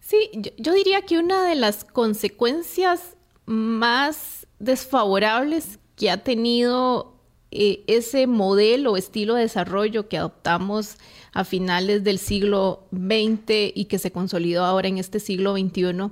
[0.00, 7.15] Sí, yo, diría que una de las consecuencias más desfavorables que ha tenido
[7.50, 10.96] eh, ese modelo o estilo de desarrollo que adoptamos
[11.32, 16.10] a finales del siglo XX y que se consolidó ahora en este siglo XXI,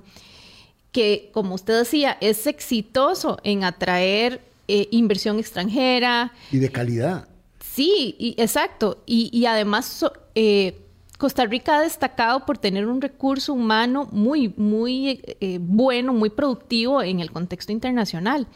[0.92, 6.32] que como usted decía, es exitoso en atraer eh, inversión extranjera.
[6.50, 7.28] Y de calidad.
[7.58, 9.02] Sí, y, exacto.
[9.04, 10.78] Y, además eh,
[11.18, 17.02] Costa Rica ha destacado por tener un recurso humano muy, muy eh, bueno, muy productivo
[17.02, 18.46] en el contexto internacional.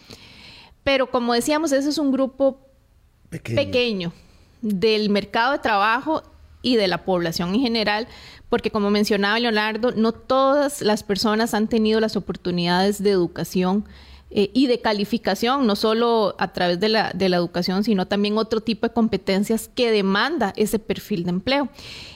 [0.84, 2.67] Pero como decíamos, ese es un grupo
[3.30, 4.12] pequeño.
[4.62, 6.22] del mercado de trabajo
[6.62, 8.08] y de la población en general,
[8.48, 13.84] porque como mencionaba Leonardo, no todas las personas han tenido las oportunidades de educación
[14.30, 18.86] eh, y de calificación, no solo a través de la, educación, sino también otro tipo
[18.86, 21.68] de competencias que demanda ese perfil de empleo.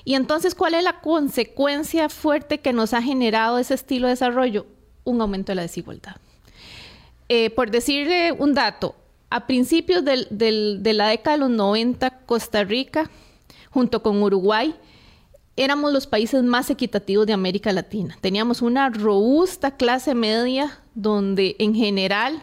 [0.04, 4.66] Y entonces, ¿cuál es la consecuencia fuerte que nos ha generado ese estilo de desarrollo?
[5.04, 6.16] Un aumento de la desigualdad.
[7.30, 8.94] Eh, por decirle un dato,
[9.34, 13.10] a principios de la década de los 90, Costa Rica,
[13.70, 14.74] junto con Uruguay,
[15.56, 18.16] éramos los países más equitativos de América Latina.
[18.20, 22.42] Teníamos una robusta clase media donde en general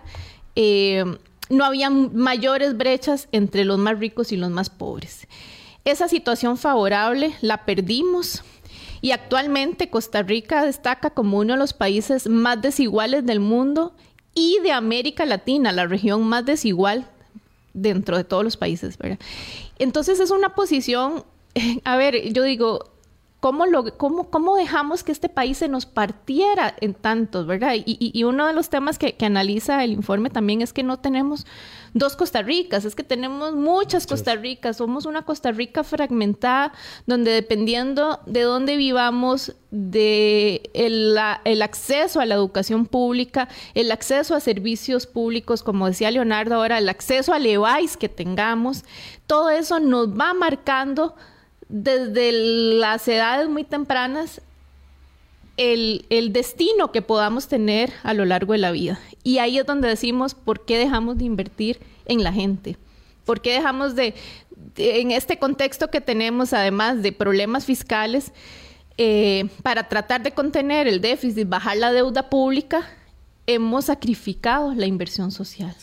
[0.56, 1.04] eh,
[1.50, 5.28] no había mayores brechas entre los más ricos y los más pobres.
[5.86, 8.44] Esa situación favorable la perdimos
[9.02, 13.94] y actualmente Costa Rica destaca como uno de los países más desiguales del mundo
[14.40, 17.08] y de América Latina, la región más desigual
[17.74, 18.98] dentro de todos los países.
[19.78, 21.26] Entonces es una posición,
[21.84, 22.92] a ver, yo digo,
[23.40, 23.64] ¿Cómo,
[23.96, 27.74] cómo, cómo, dejamos que este país se nos partiera en tantos, verdad?
[27.86, 31.48] Y, uno de los temas que, analiza el informe también es que no tenemos
[31.94, 36.74] dos Costa Ricas, es que tenemos muchas Costa Ricas, somos una Costa Rica fragmentada,
[37.06, 44.36] donde dependiendo de dónde vivamos, de el, el acceso a la educación pública, el acceso
[44.36, 48.84] a servicios públicos, como decía Leonardo ahora, el acceso al EVAIS que tengamos,
[49.28, 51.16] todo eso nos va marcando
[51.68, 54.42] desde las edades muy tempranas
[55.60, 59.00] el, destino que podamos tener a lo largo de la vida.
[59.24, 62.78] Y ahí es donde decimos, ¿por qué dejamos de invertir en la gente?
[63.26, 64.14] ¿Por qué dejamos de,
[64.78, 68.32] en este contexto que tenemos, además de problemas fiscales,
[68.98, 72.88] eh, para tratar de contener el déficit, bajar la deuda pública,
[73.46, 75.76] hemos sacrificado la inversión social?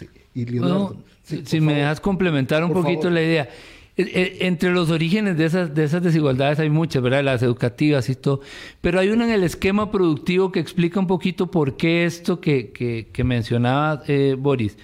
[1.23, 3.49] si, me dejas complementar un poquito la idea.
[3.99, 7.25] Eh, eh, entre los orígenes de esas, de esas desigualdades hay muchas, ¿verdad?
[7.25, 8.41] Las educativas y todo.
[8.83, 12.73] Pero hay una en el esquema productivo que explica un poquito por qué esto que,
[12.73, 14.77] que, que mencionaba eh, Boris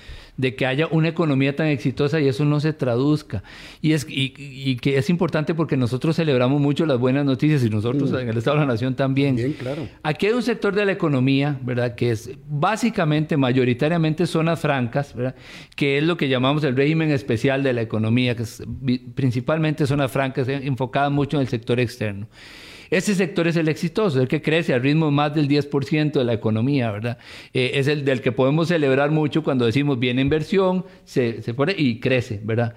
[0.42, 3.44] de que haya una economía tan exitosa y eso no se traduzca.
[3.80, 8.10] Y, es, y, que es importante porque nosotros celebramos mucho las buenas noticias y nosotros
[8.10, 8.16] mm.
[8.16, 9.36] en el Estado de la Nación también.
[9.36, 9.86] Bien, claro.
[10.02, 11.94] Aquí hay un sector de la economía, ¿verdad?
[11.94, 15.36] Que es básicamente, mayoritariamente zonas francas, ¿verdad?
[15.76, 18.64] Que es lo que llamamos el régimen especial de la economía, que es
[19.14, 22.26] principalmente zonas francas enfocadas mucho en el sector externo.
[22.92, 26.34] Ese sector es el exitoso, el que crece al ritmo más del 10% de la
[26.34, 27.18] economía, ¿verdad?
[27.52, 31.74] Eh, es el del que podemos celebrar mucho cuando decimos viene inversión, se, se pone
[31.76, 32.74] y crece, ¿verdad?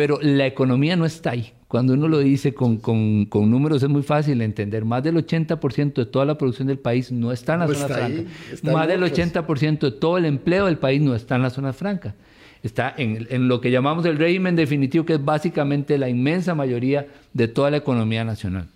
[0.00, 1.52] pero la economía no está ahí.
[1.68, 4.86] Cuando uno lo dice con, con, números es muy fácil entender.
[4.86, 8.22] Más del 80% de toda la producción del país no está en la zona franca.
[8.62, 12.14] Más del 80% de todo el empleo del país no está en la zona franca.
[12.62, 17.06] Está en, en, lo que llamamos el régimen definitivo, que es básicamente la inmensa mayoría
[17.34, 18.68] de toda la economía nacional.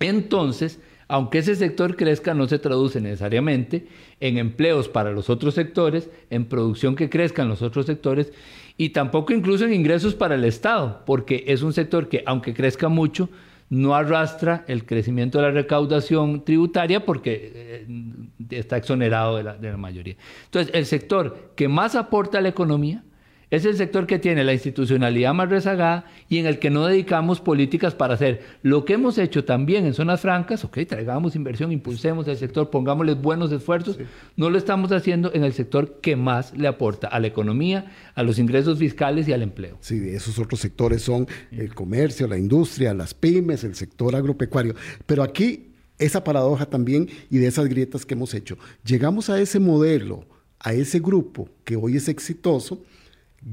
[0.00, 3.88] Entonces, aunque ese sector crezca, no se traduce necesariamente
[4.20, 8.32] en empleos para los otros sectores, en producción que crezca en los otros sectores
[8.76, 12.88] y tampoco incluso en ingresos para el Estado, porque es un sector que, aunque crezca
[12.88, 13.30] mucho,
[13.70, 17.86] no arrastra el crecimiento de la recaudación tributaria porque eh,
[18.50, 20.16] está exonerado de la, de la mayoría.
[20.44, 23.02] Entonces, el sector que más aporta a la economía
[23.50, 27.40] es el sector que tiene la institucionalidad más rezagada y en el que no dedicamos
[27.40, 32.28] políticas para hacer lo que hemos hecho también en zonas francas, ok, traigamos inversión, impulsemos
[32.28, 33.98] el sector, pongámosles buenos esfuerzos,
[34.36, 38.22] no lo estamos haciendo en el sector que más le aporta a la economía, a
[38.22, 39.78] los ingresos fiscales y al empleo.
[39.80, 44.74] Sí, esos otros sectores son el comercio, la industria, las pymes, el sector agropecuario.
[45.06, 49.58] Pero aquí, esa paradoja también y de esas grietas que hemos hecho, llegamos a ese
[49.58, 50.26] modelo,
[50.60, 52.82] a ese grupo que hoy es exitoso,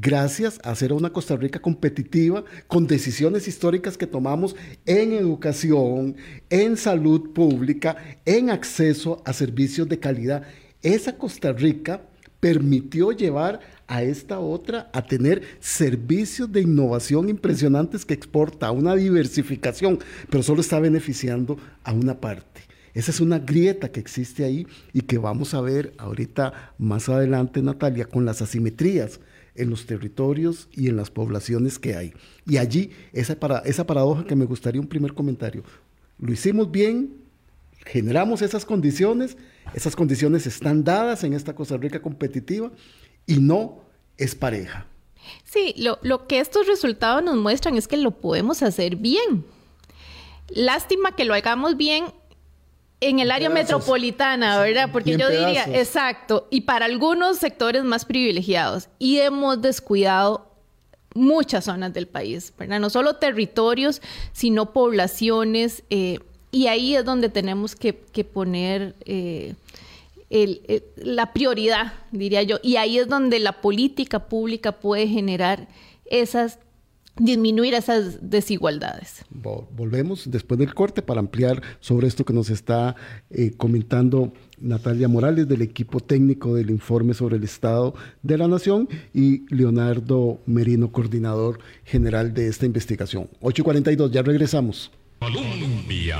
[0.02, 6.18] gracias a ser una Costa Rica competitiva con decisiones históricas que tomamos en educación,
[6.50, 10.44] en salud pública, en acceso a servicios de calidad.
[10.82, 12.02] Esa Costa Rica
[12.40, 20.00] permitió llevar a esta otra a tener servicios de innovación impresionantes que exporta, una diversificación,
[20.30, 22.62] pero solo está beneficiando a una parte.
[22.94, 27.62] Esa es una grieta que existe ahí y que vamos a ver ahorita más adelante,
[27.62, 29.20] Natalia, con las asimetrías
[29.56, 32.14] en los territorios y en las poblaciones que hay.
[32.46, 35.64] Y allí, esa, para, esa paradoja que me gustaría un primer comentario.
[36.20, 37.18] Lo hicimos bien,
[37.86, 39.38] generamos esas condiciones,
[39.74, 42.72] esas condiciones están dadas en esta Costa Rica competitiva
[43.26, 43.82] y no
[44.18, 44.88] es pareja.
[45.44, 49.46] Sí, lo, lo que estos resultados nos muestran es que lo podemos hacer bien.
[50.50, 52.06] Lástima que lo hagamos bien
[53.02, 54.90] en el área metropolitana, ¿verdad?
[54.92, 58.90] Porque yo diría, exacto, y para algunos sectores más privilegiados.
[59.00, 60.52] Y hemos descuidado
[61.14, 62.80] muchas zonas del país, ¿verdad?
[62.80, 64.02] No solo territorios,
[64.34, 65.84] sino poblaciones.
[65.90, 66.20] Eh,
[66.52, 67.94] y ahí es donde tenemos que,
[68.24, 69.56] poner eh,
[70.96, 72.60] la prioridad, diría yo.
[72.64, 75.68] Y ahí es donde la política pública puede generar
[76.06, 76.60] esas
[77.18, 79.24] disminuir esas desigualdades.
[79.30, 82.96] Volvemos después del corte para ampliar sobre esto que nos está
[83.30, 88.90] eh, comentando Natalia Morales del equipo técnico del informe sobre el Estado de la Nación
[89.14, 93.30] y Leonardo Merino, coordinador general de esta investigación.
[93.42, 94.92] 8.42, ya regresamos.
[95.20, 96.18] Colombia.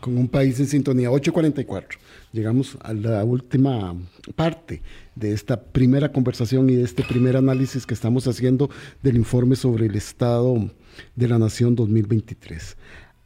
[0.00, 1.98] Con un país en sintonía, 8.44
[2.32, 3.94] llegamos a la última
[4.36, 4.82] parte
[5.20, 8.70] de esta primera conversación y de este primer análisis que estamos haciendo
[9.02, 10.70] del informe sobre el Estado
[11.14, 12.76] de la Nación 2023.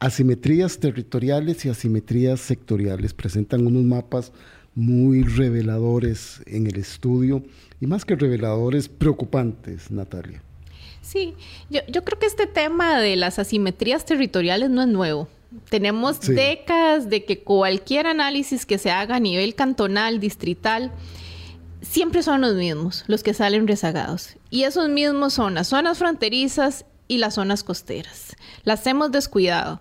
[0.00, 4.32] Asimetrías territoriales y asimetrías sectoriales presentan unos mapas
[4.74, 7.44] muy reveladores en el estudio
[7.80, 10.42] y más que reveladores, preocupantes, Natalia.
[11.00, 11.34] Sí,
[11.70, 15.28] yo, yo creo que este tema de las asimetrías territoriales no es nuevo.
[15.70, 20.90] Tenemos décadas de que cualquier análisis que se haga a nivel cantonal, distrital,
[21.84, 24.36] siempre son los mismos, los que salen rezagados.
[24.50, 28.36] Y esos mismos son las zonas fronterizas y las zonas costeras.
[28.64, 29.80] Las hemos descuidado.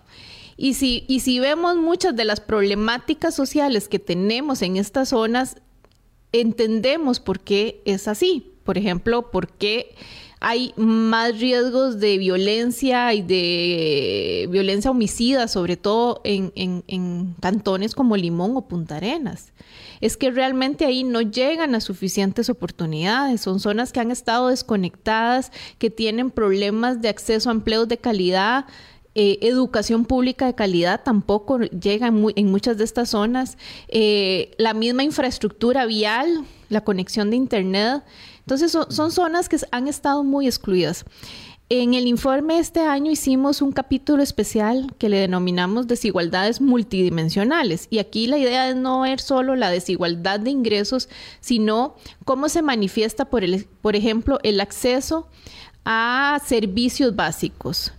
[0.56, 5.56] Y si, y si vemos muchas de las problemáticas sociales que tenemos en estas zonas,
[6.32, 8.52] entendemos por qué es así.
[8.64, 9.94] Por ejemplo, por qué
[10.46, 18.54] hay más riesgos de violencia y de violencia homicida, sobre todo en, cantones como Limón
[18.54, 19.54] o Punta Arenas.
[20.02, 23.40] Es que realmente ahí no llegan a suficientes oportunidades.
[23.40, 28.66] Son zonas que han estado desconectadas, que tienen problemas de acceso a empleos de calidad.
[29.14, 33.56] Eh, educación pública de calidad tampoco llega en, muchas de estas zonas.
[33.88, 38.02] Eh, la misma infraestructura vial, la conexión de Internet.
[38.46, 41.04] Entonces son, zonas que han estado muy excluidas.
[41.70, 47.86] En el informe este año hicimos un capítulo especial que le denominamos desigualdades multidimensionales.
[47.88, 51.08] Y aquí la idea es no ver solo la desigualdad de ingresos,
[51.40, 55.26] sino cómo se manifiesta, por, el, por ejemplo, el acceso
[55.86, 57.92] a servicios básicos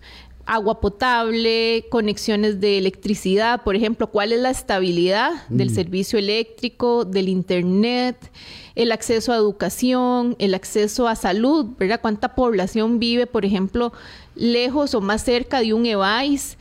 [0.45, 5.75] agua potable, conexiones de electricidad, por ejemplo, cuál es la estabilidad del mm.
[5.75, 8.31] servicio eléctrico, del Internet,
[8.75, 12.01] el acceso a educación, el acceso a salud, ¿verdad?
[12.01, 13.93] ¿Cuánta población vive, por ejemplo,
[14.35, 16.57] lejos o más cerca de un EVAIS?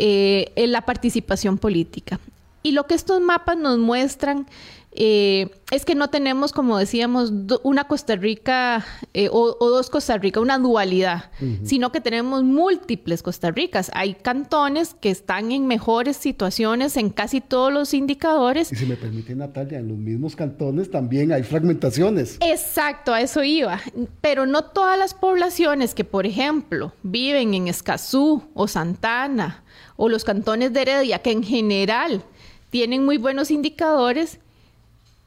[0.00, 2.20] Eh, en la participación política.
[2.62, 4.46] Y lo que estos mapas nos muestran
[4.92, 7.32] eh, es que no tenemos, como decíamos,
[7.62, 11.30] una Costa Rica eh, o, dos Costa Rica, una dualidad,
[11.62, 13.90] sino que tenemos múltiples Costa Ricas.
[13.94, 18.72] Hay cantones que están en mejores situaciones en casi todos los indicadores.
[18.72, 22.38] Y si me permite, Natalia, en los mismos cantones también hay fragmentaciones.
[22.40, 23.80] Exacto, a eso iba.
[24.22, 29.64] Pero no todas las poblaciones que, por ejemplo, viven en Escazú o Santana
[29.96, 32.24] o los cantones de Heredia, que en general
[32.70, 34.38] tienen muy buenos indicadores,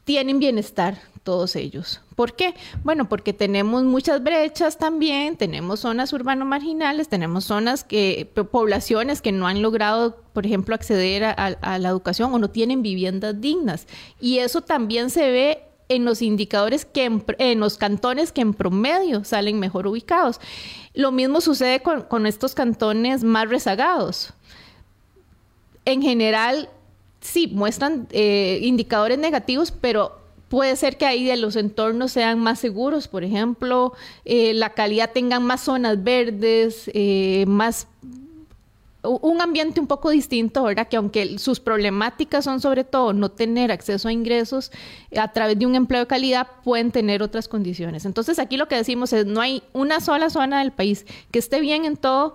[0.04, 2.00] tienen bienestar todos ellos.
[2.16, 2.54] ¿Por qué?
[2.82, 9.32] Bueno, porque tenemos muchas brechas también, tenemos zonas urbano marginales, tenemos zonas que, poblaciones que
[9.32, 13.86] no han logrado, por ejemplo, acceder a, la educación o no tienen viviendas dignas.
[14.20, 17.04] Y eso también se ve en los indicadores que
[17.38, 20.40] en, los cantones que en promedio salen mejor ubicados.
[20.94, 24.32] Lo mismo sucede con estos cantones más rezagados.
[25.84, 26.68] En general,
[27.22, 30.18] sí, muestran eh, indicadores negativos, pero
[30.48, 33.94] puede ser que ahí de los entornos sean más seguros, por ejemplo,
[34.26, 37.86] eh, la calidad tengan más zonas verdes, eh, más
[39.02, 40.86] un ambiente un poco distinto, ¿verdad?
[40.86, 44.70] Que aunque sus problemáticas son sobre todo no tener acceso a ingresos
[45.16, 48.04] a través de un empleo de calidad, pueden tener otras condiciones.
[48.04, 51.60] Entonces aquí lo que decimos es, no hay una sola zona del país que esté
[51.60, 52.34] bien en todo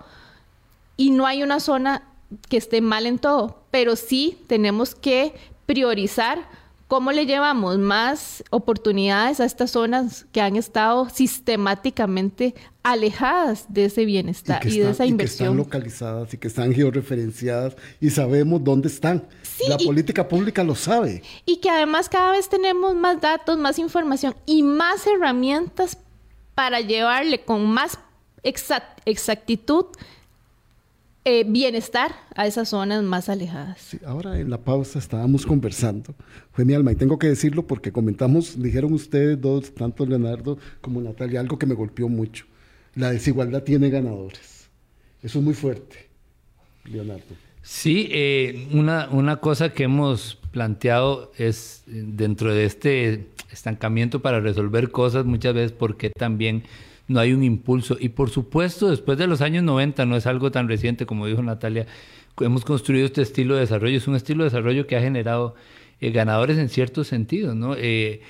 [0.97, 2.03] y no hay una zona
[2.49, 5.33] que esté mal en todo, pero sí tenemos que
[5.65, 6.47] priorizar
[6.87, 14.05] cómo le llevamos más oportunidades a estas zonas que han estado sistemáticamente alejadas de ese
[14.05, 15.09] bienestar y, de esa inversión.
[15.09, 19.27] Y que están localizadas y que están georreferenciadas y sabemos dónde están.
[19.67, 21.21] La política pública lo sabe.
[21.45, 25.97] Y que además cada vez tenemos más datos, más información y más herramientas
[26.55, 27.99] para llevarle con más
[29.05, 29.87] exactitud
[31.29, 33.97] eh, bienestar a esas zonas más alejadas.
[34.05, 36.15] ahora en la pausa estábamos conversando,
[36.53, 41.01] fue mi alma, y tengo que decirlo porque comentamos, dijeron ustedes dos, tanto Leonardo como
[41.01, 42.45] Natalia, algo que me golpeó mucho.
[42.95, 44.69] La desigualdad tiene ganadores.
[45.21, 46.07] Eso es muy fuerte,
[46.85, 47.35] Leonardo.
[47.61, 54.91] Sí, eh, una, una cosa que hemos planteado es dentro de este estancamiento para resolver
[54.91, 56.63] cosas muchas veces porque también
[57.07, 57.97] no hay un impulso.
[57.99, 61.41] Y por supuesto, después de los años 90, no es algo tan reciente como dijo
[61.41, 61.85] Natalia,
[62.39, 63.97] hemos construido este estilo de desarrollo.
[63.97, 65.55] Es un estilo de desarrollo que ha generado
[65.99, 67.75] eh, ganadores en ciertos sentidos, ¿no?
[67.77, 68.21] Eh,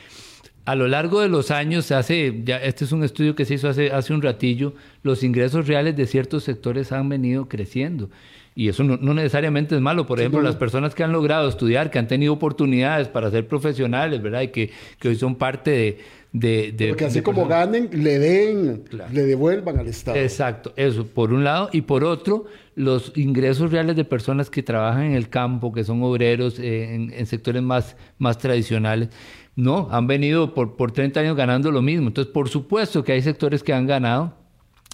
[0.65, 3.53] a lo largo de los años se hace, ya este es un estudio que se
[3.53, 8.09] hizo hace, hace un ratillo, los ingresos reales de ciertos sectores han venido creciendo.
[8.53, 10.07] Y eso no, necesariamente es malo.
[10.07, 14.19] Por ejemplo, las personas que han logrado estudiar, que han tenido oportunidades para ser profesionales,
[14.21, 14.41] ¿verdad?
[14.41, 15.99] Y que, que hoy son parte de,
[16.31, 20.17] porque así como ganen, le den, le devuelvan al Estado.
[20.17, 21.69] Exacto, eso, por un lado.
[21.71, 26.03] Y por otro, los ingresos reales de personas que trabajan en el campo, que son
[26.03, 29.09] obreros eh, en, sectores más, más tradicionales,
[29.55, 32.07] no, han venido por, por 30 años ganando lo mismo.
[32.07, 34.35] Entonces, por supuesto que hay sectores que han ganado.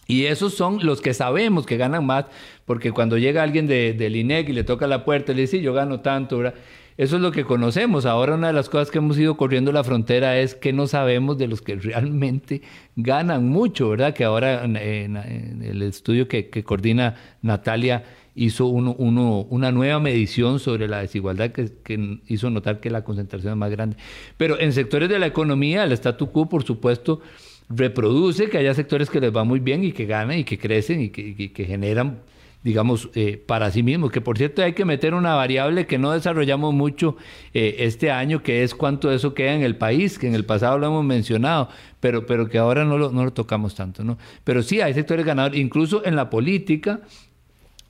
[0.06, 2.26] Y esos son los que sabemos que ganan más,
[2.66, 5.62] porque cuando llega alguien de, del INEC y le toca la puerta y le dice,
[5.62, 6.56] yo gano tanto, ¿verdad?
[6.98, 8.06] Eso es lo que conocemos.
[8.06, 11.38] Ahora una de las cosas que hemos ido corriendo la frontera es que no sabemos
[11.38, 12.62] de los que realmente
[12.96, 14.14] ganan mucho, ¿verdad?
[14.14, 18.04] Que ahora en, el estudio que, coordina Natalia
[18.36, 23.58] hizo uno, una nueva medición sobre la desigualdad que, hizo notar que la concentración es
[23.58, 23.98] más grande.
[24.38, 27.22] Pero en sectores de la economía, el statu quo, por supuesto,
[27.70, 31.02] reproduce que haya sectores que les va muy bien y que ganan y que crecen
[31.02, 32.20] y que generan
[32.64, 34.12] digamos, eh, para sí mismos.
[34.12, 37.18] Que por cierto hay que meter una variable que no desarrollamos mucho
[37.54, 40.46] eh, este año, que es cuánto de eso queda en el país, que en el
[40.46, 44.04] pasado lo hemos mencionado, pero, pero que ahora no lo, no lo tocamos tanto.
[44.04, 44.18] ¿no?
[44.44, 47.02] Pero sí hay sectores ganadores, incluso en la política.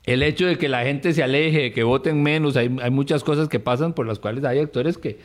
[0.04, 3.48] El hecho de que la gente se aleje, que voten menos, hay, hay muchas cosas
[3.48, 5.18] que pasan por las cuales hay actores que,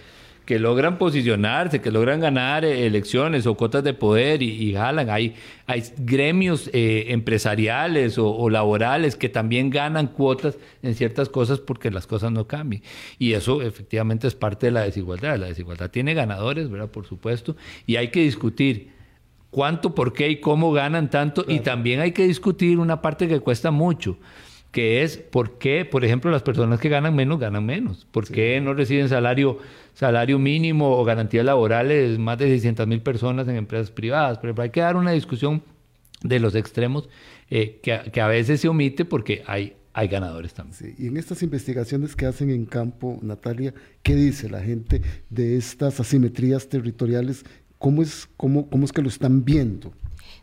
[0.49, 5.11] que logran posicionarse, que logran ganar eh, elecciones o cotas de poder y, jalan.
[5.11, 5.35] Hay,
[5.67, 12.07] hay gremios eh, empresariales o, laborales que también ganan cuotas en ciertas cosas porque las
[12.07, 12.81] cosas no cambian.
[13.19, 15.37] Y eso efectivamente es parte de la desigualdad.
[15.37, 16.89] La desigualdad tiene ganadores, ¿verdad?
[16.89, 17.55] Por supuesto.
[17.85, 18.89] Y hay que discutir
[19.51, 21.45] cuánto, por qué y cómo ganan tanto.
[21.47, 24.17] Y también hay que discutir una parte que cuesta mucho
[24.71, 28.61] que es por qué, por ejemplo, las personas que ganan menos ganan menos, por qué
[28.61, 29.57] no reciben salario,
[29.93, 34.37] salario mínimo o garantías laborales más de 600 mil personas en empresas privadas.
[34.39, 35.63] Pero hay que dar una discusión
[36.21, 37.09] de los extremos
[37.49, 40.95] eh, que, a veces se omite porque hay, hay ganadores también.
[40.97, 45.99] y en estas investigaciones que hacen en campo, Natalia, ¿qué dice la gente de estas
[45.99, 47.43] asimetrías territoriales?
[47.79, 49.93] ¿Cómo es, cómo, cómo es que lo están viendo?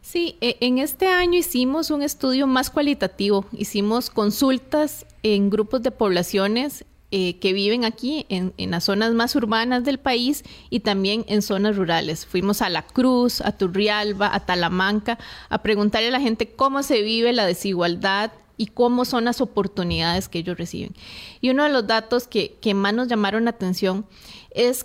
[0.01, 5.91] Sí, e, en este año hicimos un estudio más cualitativo, hicimos consultas en grupos de
[5.91, 11.41] poblaciones eh, que viven aquí en, las zonas más urbanas del país y también en
[11.41, 12.27] zonas rurales.
[12.27, 15.17] Fuimos a La Cruz, a Turrialba, a Talamanca,
[15.49, 20.29] a preguntarle a la gente cómo se vive la desigualdad y cómo son las oportunidades
[20.29, 20.97] que ellos reciben.
[21.41, 24.05] Y uno de los datos que, más nos llamaron la atención
[24.51, 24.85] es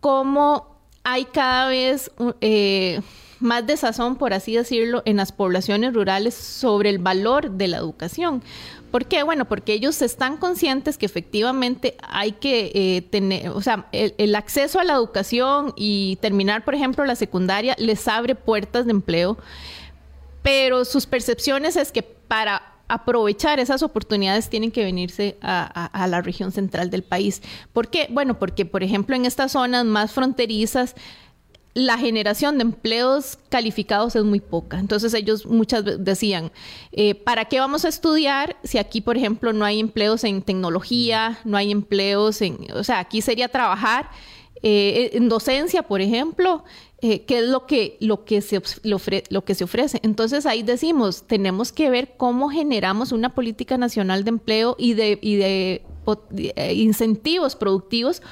[0.00, 2.10] cómo hay cada vez
[2.40, 3.00] eh,
[3.40, 8.42] más desazón, por así decirlo, en las poblaciones rurales sobre el valor de la educación.
[8.90, 9.22] ¿Por qué?
[9.22, 14.80] Bueno, porque ellos están conscientes que efectivamente hay que eh, tener, o sea, el, acceso
[14.80, 19.36] a la educación y terminar, por ejemplo, la secundaria les abre puertas de empleo,
[20.42, 26.52] pero sus percepciones es que para aprovechar esas oportunidades tienen que venirse a, la región
[26.52, 27.42] central del país.
[27.72, 28.06] ¿Por qué?
[28.10, 30.94] Bueno, porque, por ejemplo, en estas zonas más fronterizas,
[31.76, 34.78] la generación de empleos calificados es muy poca.
[34.78, 36.50] Entonces ellos muchas veces decían,
[36.90, 41.38] eh, ¿para qué vamos a estudiar si aquí, por ejemplo, no hay empleos en tecnología,
[41.44, 44.08] no hay empleos en, o sea, aquí sería trabajar
[44.62, 46.64] eh, en docencia, por ejemplo,
[47.02, 50.00] eh, qué es lo que, lo, que se, lo que se ofrece.
[50.02, 55.18] Entonces ahí decimos, tenemos que ver cómo generamos una política nacional de empleo y de,
[55.20, 55.82] y de
[56.72, 58.22] incentivos productivos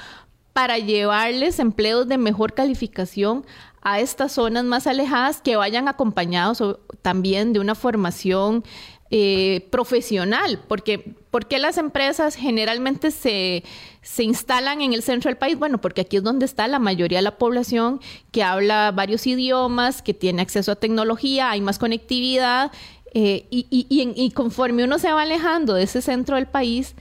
[0.55, 3.45] para llevarles empleos de mejor calificación
[3.81, 6.63] a estas zonas más alejadas que vayan acompañados
[7.01, 8.63] también de una formación
[9.11, 11.13] eh, profesional, porque
[11.49, 13.65] qué las empresas generalmente se,
[14.01, 15.59] se, instalan en el centro del país?
[15.59, 17.99] Bueno, porque aquí es donde está la mayoría de la población
[18.31, 22.71] que habla varios idiomas, que tiene acceso a tecnología, hay más conectividad,
[23.13, 26.95] eh, y, y, y, conforme uno se va alejando de ese centro del país,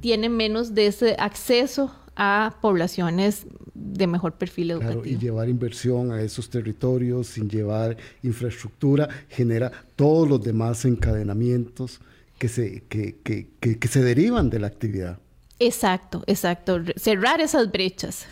[0.00, 5.04] tiene menos de ese acceso a poblaciones de mejor perfil educativo.
[5.04, 12.00] y llevar inversión a esos territorios sin llevar infraestructura genera todos los demás encadenamientos
[12.38, 15.18] que se, que, que, que, se derivan de la actividad.
[15.58, 16.80] Exacto, exacto.
[16.96, 18.26] Cerrar esas brechas.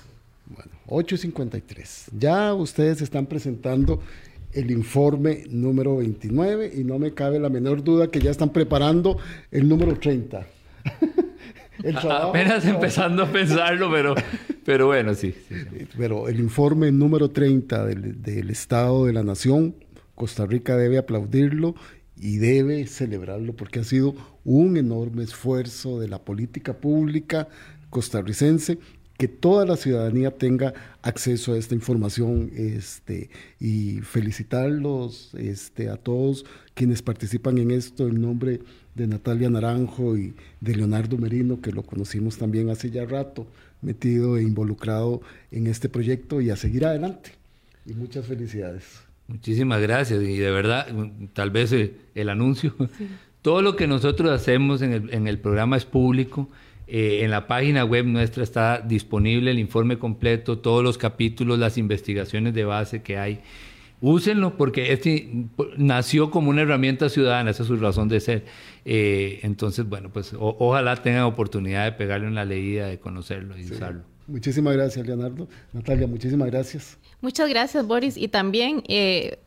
[0.47, 2.09] Bueno, 8.53.
[2.18, 4.01] Ya ustedes están presentando
[4.53, 9.18] el informe número 29 y no me cabe la menor duda que ya están preparando
[9.51, 10.47] el número 30.
[12.11, 14.14] Apenas empezando a pensarlo, pero,
[14.64, 15.35] pero bueno, sí,
[15.97, 19.74] Pero el informe número 30 del, del Estado de la Nación,
[20.14, 21.74] Costa Rica debe aplaudirlo
[22.16, 24.14] y debe celebrarlo porque ha sido
[24.45, 27.49] un enorme esfuerzo de la política pública
[27.91, 28.79] costarricense
[29.18, 30.72] que toda la ciudadanía tenga
[31.03, 38.20] acceso a esta información este, y felicitarlos este, a todos quienes participan en esto en
[38.20, 38.61] nombre
[38.99, 43.46] de Natalia Naranjo y de Leonardo Merino, que lo conocimos también hace ya rato,
[43.80, 47.30] metido e involucrado en este proyecto y a seguir adelante.
[47.86, 48.84] Y muchas felicidades.
[49.28, 50.86] Muchísimas gracias y de verdad,
[51.32, 52.74] tal vez eh, el anuncio,
[53.42, 56.49] todo lo que nosotros hacemos en el, en el programa es público
[56.90, 61.76] eh, en la página web nuestra está disponible el informe completo, todos los capítulos, las
[61.76, 63.40] investigaciones de base que hay.
[64.01, 65.28] Úsenlo porque este
[65.76, 68.44] nació como una herramienta ciudadana, esa es su razón de ser.
[68.84, 74.03] Eh, entonces, bueno, pues ojalá tengan oportunidad de pegarle una leída, de conocerlo y usarlo.
[74.28, 75.49] Muchísimas gracias, Leonardo.
[75.72, 76.99] Natalia, muchísimas gracias.
[77.20, 78.16] Muchas gracias, Boris.
[78.16, 79.38] Y también eh,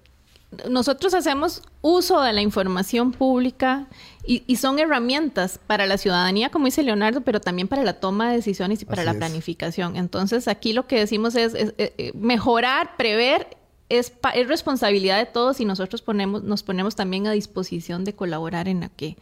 [0.70, 3.88] nosotros hacemos uso de la información pública
[4.26, 8.36] y, son herramientas para la ciudadanía, como dice Leonardo, pero también para la toma de
[8.36, 9.96] decisiones y para la planificación.
[9.96, 13.58] Entonces, aquí lo que decimos es, eh, eh, mejorar, prever,
[14.00, 18.68] es, es, responsabilidad de todos y nosotros ponemos, nos ponemos también a disposición de colaborar
[18.68, 19.18] en la que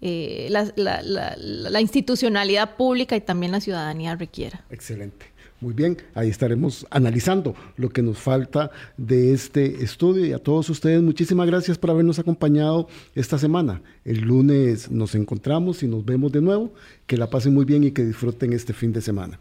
[0.00, 4.64] eh, la, la institucionalidad pública y también la ciudadanía requiera.
[4.70, 5.38] Excelente.
[5.60, 10.70] Muy bien, ahí estaremos analizando lo que nos falta de este estudio y a todos
[10.70, 13.82] ustedes muchísimas gracias por habernos acompañado esta semana.
[14.04, 16.72] El lunes nos encontramos y nos vemos de nuevo.
[17.08, 19.40] Que la pasen muy bien y que disfruten este fin de semana.